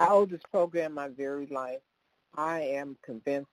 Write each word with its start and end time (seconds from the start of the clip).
I 0.00 0.08
owe 0.08 0.26
this 0.26 0.42
program 0.50 0.94
my 0.94 1.08
very 1.08 1.46
life. 1.46 1.80
I 2.36 2.60
am 2.60 2.96
convinced 3.02 3.50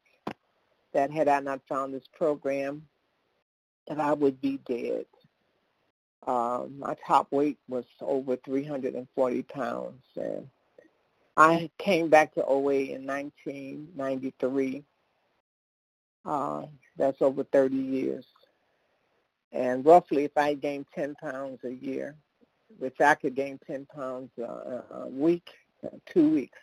that 0.94 1.12
had 1.12 1.28
I 1.28 1.40
not 1.40 1.62
found 1.68 1.94
this 1.94 2.08
program, 2.18 2.88
that 3.88 4.00
I 4.00 4.14
would 4.14 4.40
be 4.42 4.60
dead. 4.66 5.06
Um, 6.28 6.80
my 6.80 6.96
top 7.06 7.32
weight 7.32 7.58
was 7.68 7.86
over 8.02 8.36
340 8.36 9.44
pounds, 9.44 10.02
and 10.16 10.48
I 11.38 11.70
came 11.78 12.10
back 12.10 12.34
to 12.36 12.46
OA 12.46 12.76
in 12.76 13.06
1993. 13.06 14.84
Uh, 16.26 16.66
that's 16.98 17.22
over 17.22 17.44
30 17.44 17.76
years. 17.76 18.26
And 19.52 19.86
roughly, 19.86 20.24
if 20.24 20.38
I 20.38 20.54
gained 20.56 20.88
10 20.96 21.16
pounds 21.16 21.60
a 21.64 21.72
year, 21.72 22.16
which 22.80 23.00
I 23.00 23.16
could 23.16 23.36
gain 23.36 23.60
10 23.68 23.86
pounds 23.86 24.32
uh, 24.40 24.82
a 24.92 25.08
week, 25.08 25.50
two 26.12 26.30
weeks. 26.30 26.58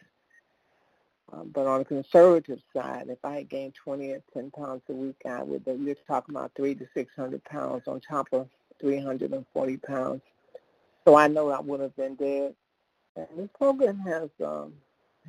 Um, 1.33 1.51
but 1.55 1.67
on 1.67 1.79
the 1.79 1.85
conservative 1.85 2.61
side, 2.75 3.07
if 3.09 3.19
I 3.25 3.37
had 3.37 3.49
gained 3.49 3.75
20 3.75 4.11
or 4.11 4.23
10 4.35 4.51
pounds 4.51 4.83
a 4.89 4.93
week, 4.93 5.17
I 5.27 5.43
would. 5.43 5.63
You're 5.67 5.95
talking 6.07 6.35
about 6.35 6.53
three 6.55 6.75
to 6.75 6.87
600 6.95 7.43
pounds 7.45 7.85
on 7.87 8.01
top 8.01 8.29
of 8.33 8.49
340 8.81 9.77
pounds. 9.79 10.21
So 11.05 11.17
I 11.17 11.29
know 11.29 11.51
I 11.51 11.61
would 11.61 11.81
have 11.81 11.97
been 11.97 12.17
dead. 12.17 12.55
And 13.17 13.27
this 13.37 13.49
program 13.57 13.99
has 14.01 14.29
um, 14.45 14.75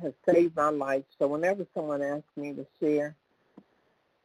has 0.00 0.12
saved 0.28 0.56
my 0.56 0.68
life. 0.70 1.04
So 1.18 1.28
whenever 1.28 1.66
someone 1.74 2.02
asks 2.02 2.36
me 2.36 2.52
to 2.54 2.66
share, 2.80 3.14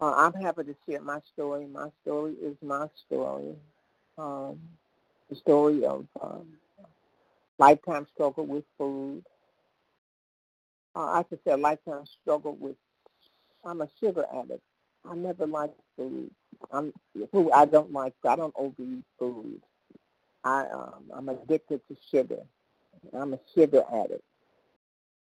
uh, 0.01 0.13
I'm 0.15 0.33
happy 0.33 0.63
to 0.63 0.75
share 0.87 1.01
my 1.01 1.19
story. 1.33 1.65
My 1.65 1.89
story 2.03 2.33
is 2.41 2.55
my 2.61 2.87
story. 3.05 3.55
Um, 4.17 4.59
the 5.29 5.35
story 5.35 5.85
of 5.85 6.05
um, 6.21 6.47
lifetime 7.57 8.07
struggle 8.13 8.45
with 8.45 8.63
food. 8.77 9.23
Uh, 10.99 11.23
I 11.23 11.23
a 11.49 11.55
lifetime 11.55 12.03
struggle 12.21 12.57
with. 12.59 12.75
I'm 13.63 13.79
a 13.79 13.87
sugar 14.01 14.25
addict. 14.35 14.61
I 15.09 15.15
never 15.15 15.45
liked 15.45 15.79
food. 15.95 16.29
I'm 16.73 16.91
food 17.31 17.51
I 17.53 17.65
don't 17.65 17.93
like. 17.93 18.13
I 18.27 18.35
don't 18.35 18.53
overeat 18.57 19.05
food. 19.17 19.61
I 20.43 20.65
um, 20.67 21.03
I'm 21.13 21.29
addicted 21.29 21.79
to 21.87 21.95
sugar. 22.11 22.41
I'm 23.13 23.33
a 23.33 23.39
sugar 23.55 23.83
addict. 23.93 24.23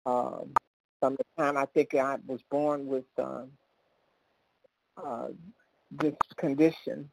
Um, 0.06 0.54
from 0.98 1.16
the 1.16 1.24
time 1.36 1.58
I 1.58 1.66
think 1.66 1.94
I 1.94 2.16
was 2.26 2.40
born 2.50 2.86
with 2.86 3.04
um, 3.18 3.50
uh, 4.96 5.28
this 5.90 6.14
condition, 6.36 7.10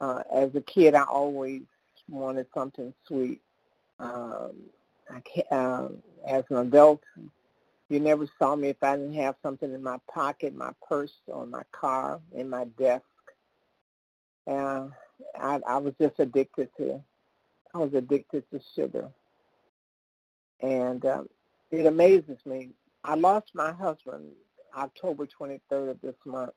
uh, 0.00 0.22
as 0.32 0.54
a 0.54 0.60
kid, 0.60 0.94
I 0.94 1.02
always 1.02 1.62
wanted 2.08 2.46
something 2.54 2.94
sweet. 3.08 3.40
Um, 3.98 4.52
I 5.10 5.20
can't, 5.20 5.46
uh, 5.50 5.88
as 6.26 6.44
an 6.50 6.58
adult, 6.58 7.02
you 7.88 8.00
never 8.00 8.26
saw 8.38 8.56
me 8.56 8.68
if 8.68 8.82
I 8.82 8.96
didn't 8.96 9.14
have 9.14 9.36
something 9.42 9.72
in 9.72 9.82
my 9.82 9.98
pocket, 10.12 10.54
my 10.54 10.72
purse, 10.88 11.12
or 11.26 11.46
my 11.46 11.62
car, 11.72 12.20
in 12.32 12.48
my 12.48 12.64
desk. 12.78 13.04
Uh, 14.46 14.88
I, 15.38 15.60
I 15.66 15.76
was 15.78 15.94
just 16.00 16.18
addicted 16.18 16.70
to. 16.78 17.02
I 17.74 17.78
was 17.78 17.94
addicted 17.94 18.44
to 18.50 18.60
sugar, 18.74 19.08
and 20.60 21.04
um, 21.06 21.28
it 21.70 21.86
amazes 21.86 22.38
me. 22.46 22.70
I 23.02 23.14
lost 23.16 23.50
my 23.54 23.72
husband 23.72 24.30
October 24.76 25.26
23rd 25.26 25.90
of 25.90 26.00
this 26.00 26.14
month, 26.24 26.52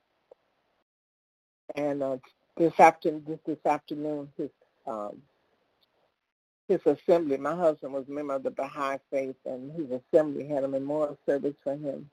and 1.76 2.04
uh, 2.04 2.18
this 2.56 2.80
afternoon, 2.80 3.24
this, 3.28 3.40
this 3.46 3.66
afternoon, 3.66 4.30
his 4.38 4.50
um, 4.86 5.22
his 6.68 6.82
assembly. 6.86 7.38
My 7.38 7.56
husband 7.56 7.94
was 7.94 8.06
a 8.08 8.12
member 8.12 8.34
of 8.34 8.44
the 8.44 8.52
Baha'i 8.52 8.98
faith, 9.12 9.36
and 9.46 9.72
his 9.72 10.02
assembly 10.02 10.48
had 10.48 10.64
a 10.64 10.68
memorial 10.68 11.18
service 11.26 11.56
for 11.64 11.76
him 11.76 12.10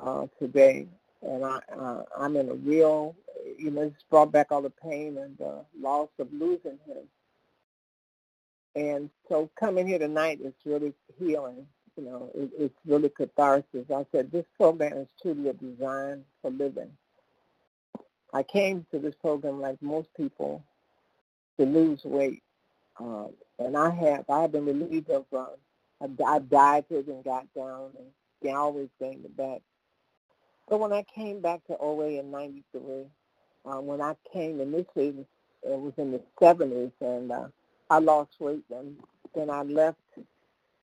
uh, 0.00 0.26
today. 0.38 0.86
And 1.22 1.44
I, 1.44 1.60
uh, 1.76 2.02
I'm 2.16 2.36
in 2.36 2.48
a 2.48 2.54
real, 2.54 3.14
you 3.58 3.70
know, 3.70 3.82
it's 3.82 4.04
brought 4.10 4.32
back 4.32 4.52
all 4.52 4.62
the 4.62 4.70
pain 4.70 5.18
and 5.18 5.36
the 5.38 5.64
loss 5.80 6.08
of 6.18 6.32
losing 6.32 6.78
him. 6.86 7.04
And 8.74 9.10
so 9.28 9.50
coming 9.58 9.86
here 9.86 9.98
tonight 9.98 10.40
is 10.42 10.54
really 10.64 10.94
healing. 11.18 11.66
You 11.96 12.04
know, 12.04 12.30
it, 12.34 12.50
it's 12.56 12.78
really 12.86 13.08
catharsis. 13.08 13.90
I 13.92 14.06
said 14.12 14.30
this 14.30 14.46
program 14.56 14.92
is 14.92 15.08
truly 15.20 15.48
a 15.48 15.52
design 15.52 16.24
for 16.40 16.50
living. 16.52 16.92
I 18.32 18.44
came 18.44 18.86
to 18.92 18.98
this 19.00 19.14
program 19.20 19.60
like 19.60 19.82
most 19.82 20.08
people 20.16 20.62
to 21.58 21.66
lose 21.66 22.04
weight. 22.04 22.42
Um, 23.00 23.30
and 23.58 23.76
I 23.76 23.90
have, 23.90 24.24
I 24.28 24.42
have 24.42 24.52
been 24.52 24.66
relieved 24.66 25.10
of, 25.10 25.24
uh, 25.32 25.46
I, 26.00 26.24
I 26.24 26.38
dieted 26.38 27.08
and 27.08 27.24
got 27.24 27.46
down 27.54 27.90
and 27.98 28.06
they 28.42 28.50
always 28.50 28.88
gained 29.00 29.24
it 29.24 29.36
back. 29.36 29.60
But 30.68 30.80
when 30.80 30.92
I 30.92 31.02
came 31.02 31.40
back 31.40 31.64
to 31.66 31.76
OA 31.78 32.20
in 32.20 32.30
93, 32.30 33.06
uh, 33.64 33.80
when 33.80 34.00
I 34.00 34.14
came 34.32 34.60
initially, 34.60 35.26
it 35.62 35.78
was 35.78 35.92
in 35.96 36.12
the 36.12 36.20
70s 36.40 36.92
and 37.00 37.32
uh, 37.32 37.48
I 37.90 37.98
lost 37.98 38.30
weight 38.38 38.64
and 38.70 38.96
then 39.34 39.50
I 39.50 39.62
left. 39.62 39.98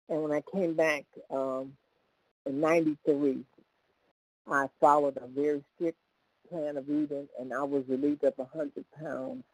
And 0.08 0.22
when 0.22 0.32
I 0.32 0.42
came 0.52 0.74
back 0.74 1.04
um, 1.30 1.72
in 2.46 2.60
93, 2.60 3.44
I 4.50 4.68
followed 4.80 5.18
a 5.18 5.26
very 5.26 5.62
strict 5.74 5.98
plan 6.48 6.76
of 6.76 6.88
eating 6.88 7.28
and 7.38 7.52
I 7.52 7.62
was 7.62 7.84
relieved 7.88 8.24
of 8.24 8.34
100 8.36 8.84
pounds 9.00 9.44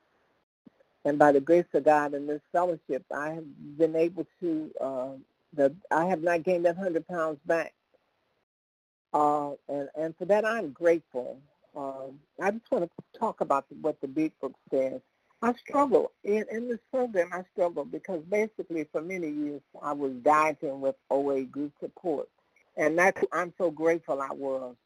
and 1.05 1.19
by 1.19 1.33
the 1.33 1.41
grace 1.41 1.67
of 1.75 1.85
God 1.85 2.15
and 2.15 2.29
this 2.29 2.41
fellowship, 2.53 3.05
I 3.15 3.31
have 3.31 3.79
been 3.79 3.97
able 3.97 4.27
to. 4.41 4.71
Uh, 4.81 5.09
the 5.55 5.75
I 5.91 6.07
have 6.07 6.23
not 6.23 6.45
gained 6.45 6.65
that 6.65 6.77
hundred 6.77 7.07
pounds 7.07 7.39
back, 7.45 7.75
uh, 9.13 9.53
and 9.69 9.89
and 9.97 10.17
for 10.17 10.25
that 10.27 10.45
I'm 10.45 10.71
grateful. 10.71 11.39
Um, 11.77 12.21
I 12.41 12.51
just 12.51 12.71
want 12.71 12.85
to 12.85 13.19
talk 13.19 13.41
about 13.41 13.65
what 13.81 14.01
the 14.01 14.09
Big 14.09 14.33
Book 14.41 14.55
says. 14.71 15.01
I 15.43 15.53
struggle 15.55 16.13
in, 16.23 16.45
in 16.53 16.69
this 16.69 16.79
program. 16.93 17.31
I 17.33 17.43
struggle 17.53 17.85
because 17.85 18.23
basically 18.31 18.87
for 18.93 19.03
many 19.03 19.29
years 19.29 19.61
I 19.83 19.93
was 19.93 20.13
dieting 20.23 20.81
with 20.81 20.95
OA 21.11 21.43
group 21.43 21.73
support, 21.81 22.29
and 22.77 22.99
that's 22.99 23.23
I'm 23.33 23.53
so 23.59 23.71
grateful 23.71 24.21
I 24.23 24.33
was. 24.33 24.77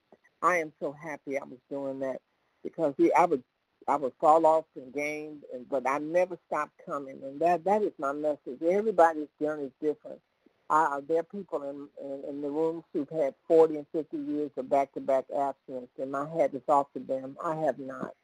I 0.42 0.58
am 0.58 0.72
so 0.80 0.92
happy 0.92 1.38
I 1.38 1.44
was 1.44 1.58
doing 1.70 2.00
that 2.00 2.20
because 2.62 2.94
we, 2.98 3.12
I 3.12 3.24
was 3.26 3.40
I 3.88 3.96
would 3.96 4.12
fall 4.20 4.46
off 4.46 4.64
in 4.74 4.90
games, 4.90 5.44
and, 5.54 5.68
but 5.68 5.88
I 5.88 5.98
never 5.98 6.36
stopped 6.46 6.72
coming, 6.84 7.20
and 7.22 7.40
that 7.40 7.64
that 7.64 7.82
is 7.82 7.92
my 7.98 8.12
message. 8.12 8.60
Everybody's 8.68 9.28
journey 9.40 9.64
is 9.64 9.72
different. 9.80 10.20
There 10.68 11.20
are 11.20 11.22
people 11.22 11.62
in, 11.62 11.88
in, 12.04 12.24
in 12.28 12.40
the 12.42 12.50
rooms 12.50 12.82
who've 12.92 13.08
had 13.08 13.34
40 13.46 13.76
and 13.76 13.86
50 13.92 14.16
years 14.16 14.50
of 14.56 14.68
back-to-back 14.68 15.26
abstinence, 15.36 15.90
and 16.00 16.10
my 16.10 16.28
hat 16.28 16.54
is 16.54 16.62
off 16.68 16.92
to 16.94 17.00
them. 17.00 17.36
I 17.42 17.54
have 17.56 17.78
not. 17.78 18.14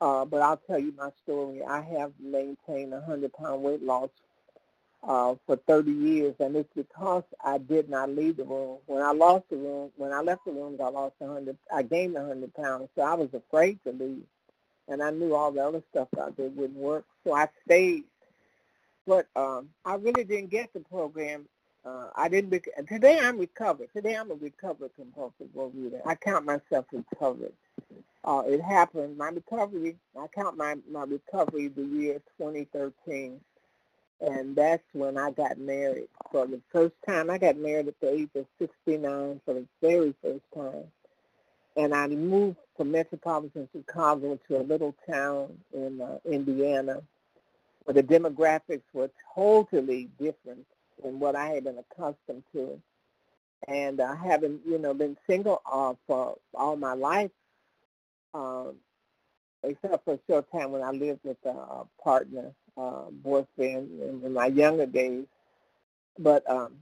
Uh, 0.00 0.24
but 0.24 0.40
I'll 0.40 0.56
tell 0.56 0.78
you 0.78 0.94
my 0.96 1.10
story. 1.22 1.62
I 1.62 1.82
have 1.82 2.12
maintained 2.18 2.94
a 2.94 3.04
100-pound 3.06 3.62
weight 3.62 3.82
loss 3.82 4.08
uh, 5.06 5.34
for 5.46 5.56
30 5.56 5.92
years, 5.92 6.34
and 6.40 6.56
it's 6.56 6.72
because 6.74 7.24
I 7.44 7.58
did 7.58 7.90
not 7.90 8.08
leave 8.08 8.38
the 8.38 8.44
room. 8.44 8.78
When 8.86 9.02
I 9.02 9.12
lost 9.12 9.44
the 9.50 9.56
room, 9.56 9.90
when 9.96 10.12
I 10.12 10.20
left 10.20 10.46
the 10.46 10.52
room, 10.52 10.78
I 10.82 10.88
lost 10.88 11.16
100. 11.18 11.56
I 11.70 11.82
gained 11.82 12.14
100 12.14 12.54
pounds, 12.54 12.88
so 12.96 13.02
I 13.02 13.12
was 13.14 13.28
afraid 13.34 13.78
to 13.84 13.92
leave 13.92 14.24
and 14.90 15.02
I 15.02 15.10
knew 15.10 15.34
all 15.34 15.52
the 15.52 15.64
other 15.64 15.82
stuff 15.90 16.08
out 16.20 16.36
there 16.36 16.48
wouldn't 16.48 16.78
work, 16.78 17.04
so 17.24 17.32
I 17.32 17.48
stayed. 17.64 18.04
But 19.06 19.26
um, 19.36 19.70
I 19.84 19.94
really 19.94 20.24
didn't 20.24 20.50
get 20.50 20.72
the 20.74 20.80
program. 20.80 21.46
Uh, 21.84 22.08
I 22.14 22.28
didn't. 22.28 22.50
Bec- 22.50 22.86
today 22.88 23.18
I'm 23.22 23.38
recovered. 23.38 23.88
Today 23.94 24.16
I'm 24.16 24.30
a 24.30 24.34
recovered 24.34 24.90
compulsive 24.96 25.48
overeater. 25.56 26.00
I 26.04 26.16
count 26.16 26.44
myself 26.44 26.86
recovered. 26.92 27.52
Uh, 28.22 28.42
it 28.46 28.60
happened. 28.60 29.16
My 29.16 29.28
recovery. 29.28 29.96
I 30.18 30.26
count 30.26 30.58
my 30.58 30.76
my 30.90 31.04
recovery 31.04 31.68
the 31.68 31.82
year 31.82 32.20
2013, 32.36 33.40
and 34.20 34.54
that's 34.56 34.82
when 34.92 35.16
I 35.16 35.30
got 35.30 35.58
married 35.58 36.08
for 36.30 36.46
the 36.46 36.60
first 36.70 36.94
time. 37.08 37.30
I 37.30 37.38
got 37.38 37.56
married 37.56 37.88
at 37.88 38.00
the 38.00 38.12
age 38.12 38.30
of 38.34 38.44
69 38.58 39.40
for 39.44 39.54
the 39.54 39.66
very 39.80 40.14
first 40.22 40.44
time 40.54 40.84
and 41.76 41.94
I 41.94 42.06
moved 42.08 42.56
from 42.76 42.92
metropolitan 42.92 43.68
Chicago 43.72 44.38
to 44.48 44.58
a 44.58 44.62
little 44.62 44.94
town 45.08 45.58
in 45.72 46.00
uh, 46.00 46.18
Indiana 46.24 47.02
where 47.84 47.94
the 47.94 48.02
demographics 48.02 48.82
were 48.92 49.10
totally 49.34 50.08
different 50.18 50.66
than 51.02 51.18
what 51.18 51.34
I 51.36 51.48
had 51.48 51.64
been 51.64 51.78
accustomed 51.78 52.44
to. 52.52 52.80
And 53.68 54.00
uh, 54.00 54.14
having, 54.14 54.60
you 54.66 54.78
know, 54.78 54.94
been 54.94 55.16
single 55.28 55.62
uh, 55.70 55.94
for 56.06 56.36
all 56.54 56.76
my 56.76 56.94
life, 56.94 57.30
um, 58.34 58.76
except 59.62 60.04
for 60.04 60.14
a 60.14 60.18
short 60.28 60.50
time 60.50 60.72
when 60.72 60.82
I 60.82 60.90
lived 60.90 61.20
with 61.24 61.36
a 61.44 61.84
partner, 62.02 62.52
uh, 62.76 63.04
boyfriend 63.10 64.00
in, 64.00 64.22
in 64.24 64.32
my 64.32 64.46
younger 64.46 64.86
days. 64.86 65.26
But 66.18 66.48
um, 66.50 66.76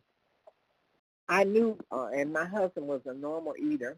I 1.29 1.45
knew, 1.45 1.79
uh, 1.91 2.09
and 2.15 2.33
my 2.33 2.45
husband 2.45 2.87
was 2.87 3.03
a 3.07 3.15
normal 3.15 3.55
eater 3.59 3.97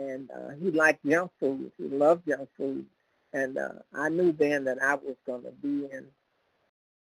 and 0.00 0.30
uh, 0.30 0.50
he 0.60 0.70
liked 0.70 1.04
junk 1.06 1.30
food. 1.38 1.70
He 1.78 1.84
loved 1.84 2.26
junk 2.26 2.48
food, 2.56 2.86
and 3.32 3.58
uh, 3.58 3.68
I 3.94 4.08
knew 4.08 4.32
then 4.32 4.64
that 4.64 4.82
I 4.82 4.94
was 4.94 5.16
going 5.26 5.42
to 5.42 5.50
be 5.50 5.86
in 5.92 6.06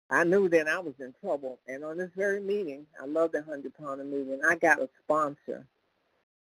I 0.09 0.25
knew 0.25 0.49
then 0.49 0.69
I 0.69 0.79
was 0.79 0.95
in 1.01 1.15
trouble. 1.21 1.59
And 1.67 1.85
on 1.85 1.99
this 1.99 2.11
very 2.17 2.41
meeting, 2.41 2.87
I 3.01 3.07
love 3.07 3.33
the 3.33 3.41
100 3.41 3.77
pounder 3.77 4.05
meeting, 4.05 4.41
I 4.49 4.55
got 4.57 4.81
a 4.81 4.89
sponsor. 5.05 5.67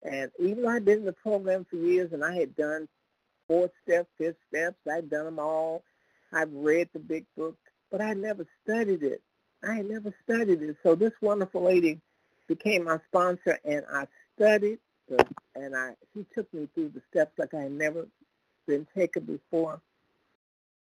And 0.02 0.30
even 0.38 0.62
though 0.62 0.68
I'd 0.68 0.84
been 0.84 0.98
in 0.98 1.04
the 1.06 1.12
program 1.12 1.64
for 1.70 1.76
years 1.76 2.12
and 2.12 2.22
I 2.22 2.34
had 2.34 2.54
done 2.56 2.88
four 3.48 3.70
steps, 3.82 4.08
fifth 4.18 4.36
steps, 4.50 4.76
I'd 4.90 5.08
done 5.08 5.24
them 5.24 5.38
all. 5.38 5.82
I've 6.32 6.52
read 6.52 6.88
the 6.92 6.98
big 6.98 7.24
book, 7.36 7.56
but 7.90 8.02
I 8.02 8.12
never 8.12 8.46
studied 8.64 9.02
it. 9.02 9.22
I 9.66 9.76
had 9.76 9.88
never 9.88 10.12
studied 10.24 10.60
it. 10.60 10.76
So 10.82 10.94
this 10.94 11.12
wonderful 11.22 11.62
lady 11.62 12.00
became 12.48 12.84
my 12.84 12.98
sponsor, 13.08 13.58
and 13.64 13.84
I 13.90 14.06
studied, 14.36 14.78
the, 15.08 15.26
and 15.54 15.76
I 15.76 15.94
she 16.12 16.26
took 16.34 16.52
me 16.54 16.68
through 16.74 16.90
the 16.94 17.02
steps 17.10 17.32
like 17.38 17.54
I 17.54 17.62
had 17.62 17.72
never 17.72 18.06
been 18.66 18.86
taken 18.96 19.24
before. 19.24 19.80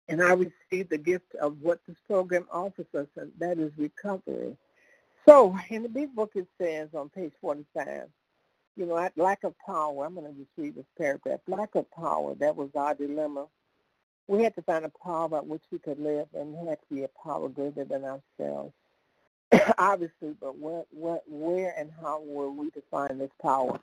And 0.08 0.22
I 0.22 0.32
received 0.32 0.90
the 0.90 0.98
gift 0.98 1.34
of 1.36 1.62
what 1.62 1.80
this 1.88 1.96
program 2.06 2.46
offers 2.52 2.86
us, 2.94 3.06
and 3.16 3.32
that 3.38 3.58
is 3.58 3.72
recovery. 3.78 4.56
So 5.26 5.56
in 5.70 5.82
the 5.82 5.88
big 5.88 6.14
book 6.14 6.32
it 6.34 6.46
says 6.60 6.90
on 6.94 7.08
page 7.08 7.32
45, 7.40 8.08
you 8.76 8.86
know, 8.86 9.08
lack 9.16 9.44
of 9.44 9.54
power, 9.64 10.04
I'm 10.04 10.14
going 10.14 10.26
to 10.26 10.38
just 10.38 10.50
read 10.56 10.74
this 10.74 10.84
paragraph. 10.98 11.40
Lack 11.46 11.74
of 11.74 11.90
power, 11.90 12.34
that 12.34 12.56
was 12.56 12.68
our 12.74 12.94
dilemma. 12.94 13.46
We 14.26 14.42
had 14.42 14.54
to 14.56 14.62
find 14.62 14.84
a 14.84 14.92
power 15.02 15.28
by 15.28 15.38
which 15.38 15.62
we 15.70 15.78
could 15.78 15.98
live, 15.98 16.28
and 16.34 16.54
it 16.54 16.68
had 16.68 16.78
to 16.80 16.94
be 16.94 17.04
a 17.04 17.10
power 17.22 17.48
greater 17.48 17.84
than 17.84 18.04
ourselves. 18.04 18.72
Obviously, 19.78 20.34
but 20.40 20.58
where, 20.58 20.84
where, 20.90 21.20
where 21.26 21.74
and 21.78 21.90
how 22.02 22.20
will 22.20 22.50
we 22.50 22.70
define 22.70 23.18
this 23.18 23.30
power? 23.40 23.78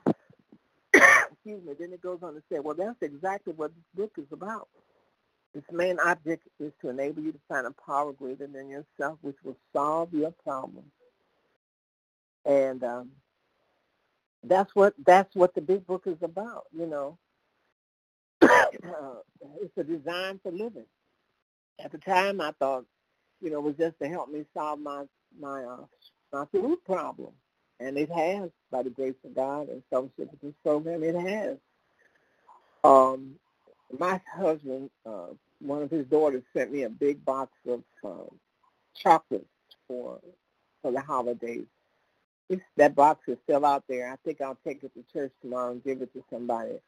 Me. 1.46 1.60
Then 1.80 1.94
it 1.94 2.02
goes 2.02 2.20
on 2.24 2.34
to 2.34 2.44
say, 2.52 2.60
well, 2.60 2.76
that's 2.76 3.02
exactly 3.02 3.54
what 3.54 3.72
this 3.76 3.86
book 3.96 4.12
is 4.18 4.32
about. 4.32 4.68
Its 5.54 5.68
main 5.72 6.00
object 6.00 6.48
is 6.60 6.72
to 6.82 6.90
enable 6.90 7.22
you 7.22 7.32
to 7.32 7.40
find 7.50 7.68
a 7.68 7.74
power 7.86 8.14
greater 8.14 8.48
than 8.48 8.70
yourself, 8.70 9.18
which 9.22 9.36
will 9.44 9.58
solve 9.74 10.14
your 10.14 10.32
problems. 10.44 10.92
And 12.46 12.84
um, 12.84 13.12
that's 14.44 14.74
what 14.76 14.94
that's 15.06 15.36
what 15.36 15.54
the 15.54 15.62
big 15.62 15.86
book 15.86 16.04
is 16.08 16.18
about. 16.22 16.66
You 16.72 16.88
know, 16.88 17.18
uh, 18.42 19.20
it's 19.62 19.78
a 19.78 19.84
design 19.84 20.40
for 20.42 20.52
living. 20.52 20.86
At 21.84 21.92
the 21.92 21.98
time, 21.98 22.42
I 22.42 22.52
thought, 22.60 22.86
you 23.42 23.52
know, 23.52 23.58
it 23.58 23.64
was 23.64 23.76
just 23.78 24.00
to 24.02 24.08
help 24.08 24.30
me 24.32 24.46
solve 24.56 24.80
my 24.80 25.04
my 25.40 25.64
uh, 25.64 25.86
my 26.32 26.46
food 26.52 26.78
problem, 26.86 27.34
and 27.82 27.98
it 27.98 28.12
has 28.12 28.50
by 28.72 28.84
the 28.84 28.90
grace 28.90 29.16
of 29.26 29.36
God 29.36 29.70
and 29.70 29.82
fellowship 29.90 30.30
with 30.32 30.42
this 30.42 30.54
program. 30.64 31.04
It 31.04 31.16
has. 31.16 31.58
Um, 32.84 33.36
my 33.98 34.22
husband, 34.34 34.90
uh, 35.06 35.28
one 35.60 35.82
of 35.82 35.92
his 35.92 36.06
daughters, 36.06 36.44
sent 36.56 36.72
me 36.72 36.84
a 36.84 36.90
big 36.90 37.24
box 37.26 37.52
of 37.68 37.84
uh, 38.04 38.30
chocolates 38.96 39.46
for 39.88 40.20
for 40.82 40.92
the 40.92 41.02
holidays. 41.02 41.66
It's, 42.50 42.62
that 42.78 42.96
box 42.96 43.22
is 43.28 43.38
still 43.44 43.66
out 43.66 43.84
there. 43.88 44.12
I 44.12 44.16
think 44.26 44.42
I'll 44.42 44.58
take 44.66 44.84
it 44.84 44.92
to 44.96 45.04
church 45.14 45.32
tomorrow 45.42 45.72
and 45.72 45.84
give 45.84 46.02
it 46.02 46.14
to 46.14 46.24
somebody. 46.32 46.80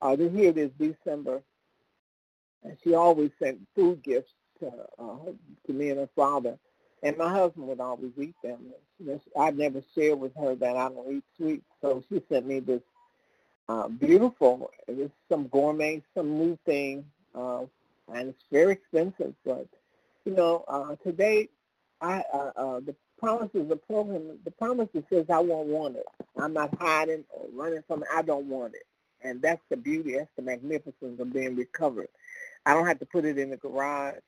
Uh, 0.00 0.16
this 0.16 0.32
here 0.32 0.50
it 0.50 0.58
is 0.58 0.70
December, 0.78 1.42
and 2.64 2.76
she 2.82 2.94
always 2.94 3.30
sent 3.38 3.60
food 3.74 4.02
gifts 4.02 4.32
to 4.60 4.68
uh, 4.98 5.32
to 5.66 5.72
me 5.72 5.90
and 5.90 6.00
her 6.00 6.08
father, 6.16 6.58
and 7.02 7.16
my 7.18 7.30
husband 7.30 7.66
would 7.68 7.80
always 7.80 8.12
eat 8.20 8.34
them. 8.42 8.58
I 9.38 9.50
never 9.50 9.82
shared 9.94 10.20
with 10.20 10.34
her 10.36 10.54
that 10.56 10.76
I 10.76 10.88
don't 10.88 11.16
eat 11.16 11.24
sweets, 11.36 11.66
so 11.80 12.02
she 12.08 12.22
sent 12.28 12.46
me 12.46 12.60
this 12.60 12.82
uh, 13.68 13.88
beautiful. 13.88 14.70
It's 14.88 15.12
some 15.30 15.48
gourmet, 15.48 16.02
some 16.14 16.38
new 16.38 16.58
thing, 16.66 17.04
uh, 17.34 17.62
and 18.14 18.28
it's 18.30 18.44
very 18.50 18.72
expensive. 18.72 19.34
But 19.44 19.66
you 20.24 20.34
know, 20.34 20.64
uh, 20.68 20.96
today, 21.02 21.48
I 22.00 22.22
uh, 22.32 22.50
uh, 22.56 22.80
the 22.80 22.94
promise 23.18 23.50
is 23.54 23.70
a 23.70 23.76
program. 23.76 24.38
The 24.44 24.50
promise 24.52 24.88
that 24.94 25.08
says 25.10 25.26
I 25.30 25.38
won't 25.40 25.68
want 25.68 25.96
it. 25.96 26.06
I'm 26.40 26.52
not 26.52 26.76
hiding 26.80 27.24
or 27.30 27.46
running 27.52 27.82
from 27.88 28.02
it. 28.02 28.08
I 28.14 28.22
don't 28.22 28.46
want 28.46 28.74
it, 28.74 28.86
and 29.22 29.42
that's 29.42 29.62
the 29.70 29.76
beauty. 29.76 30.16
That's 30.16 30.30
the 30.36 30.42
magnificence 30.42 31.20
of 31.20 31.32
being 31.32 31.56
recovered. 31.56 32.08
I 32.66 32.74
don't 32.74 32.86
have 32.86 33.00
to 33.00 33.06
put 33.06 33.24
it 33.24 33.38
in 33.38 33.50
the 33.50 33.56
garage. 33.56 34.20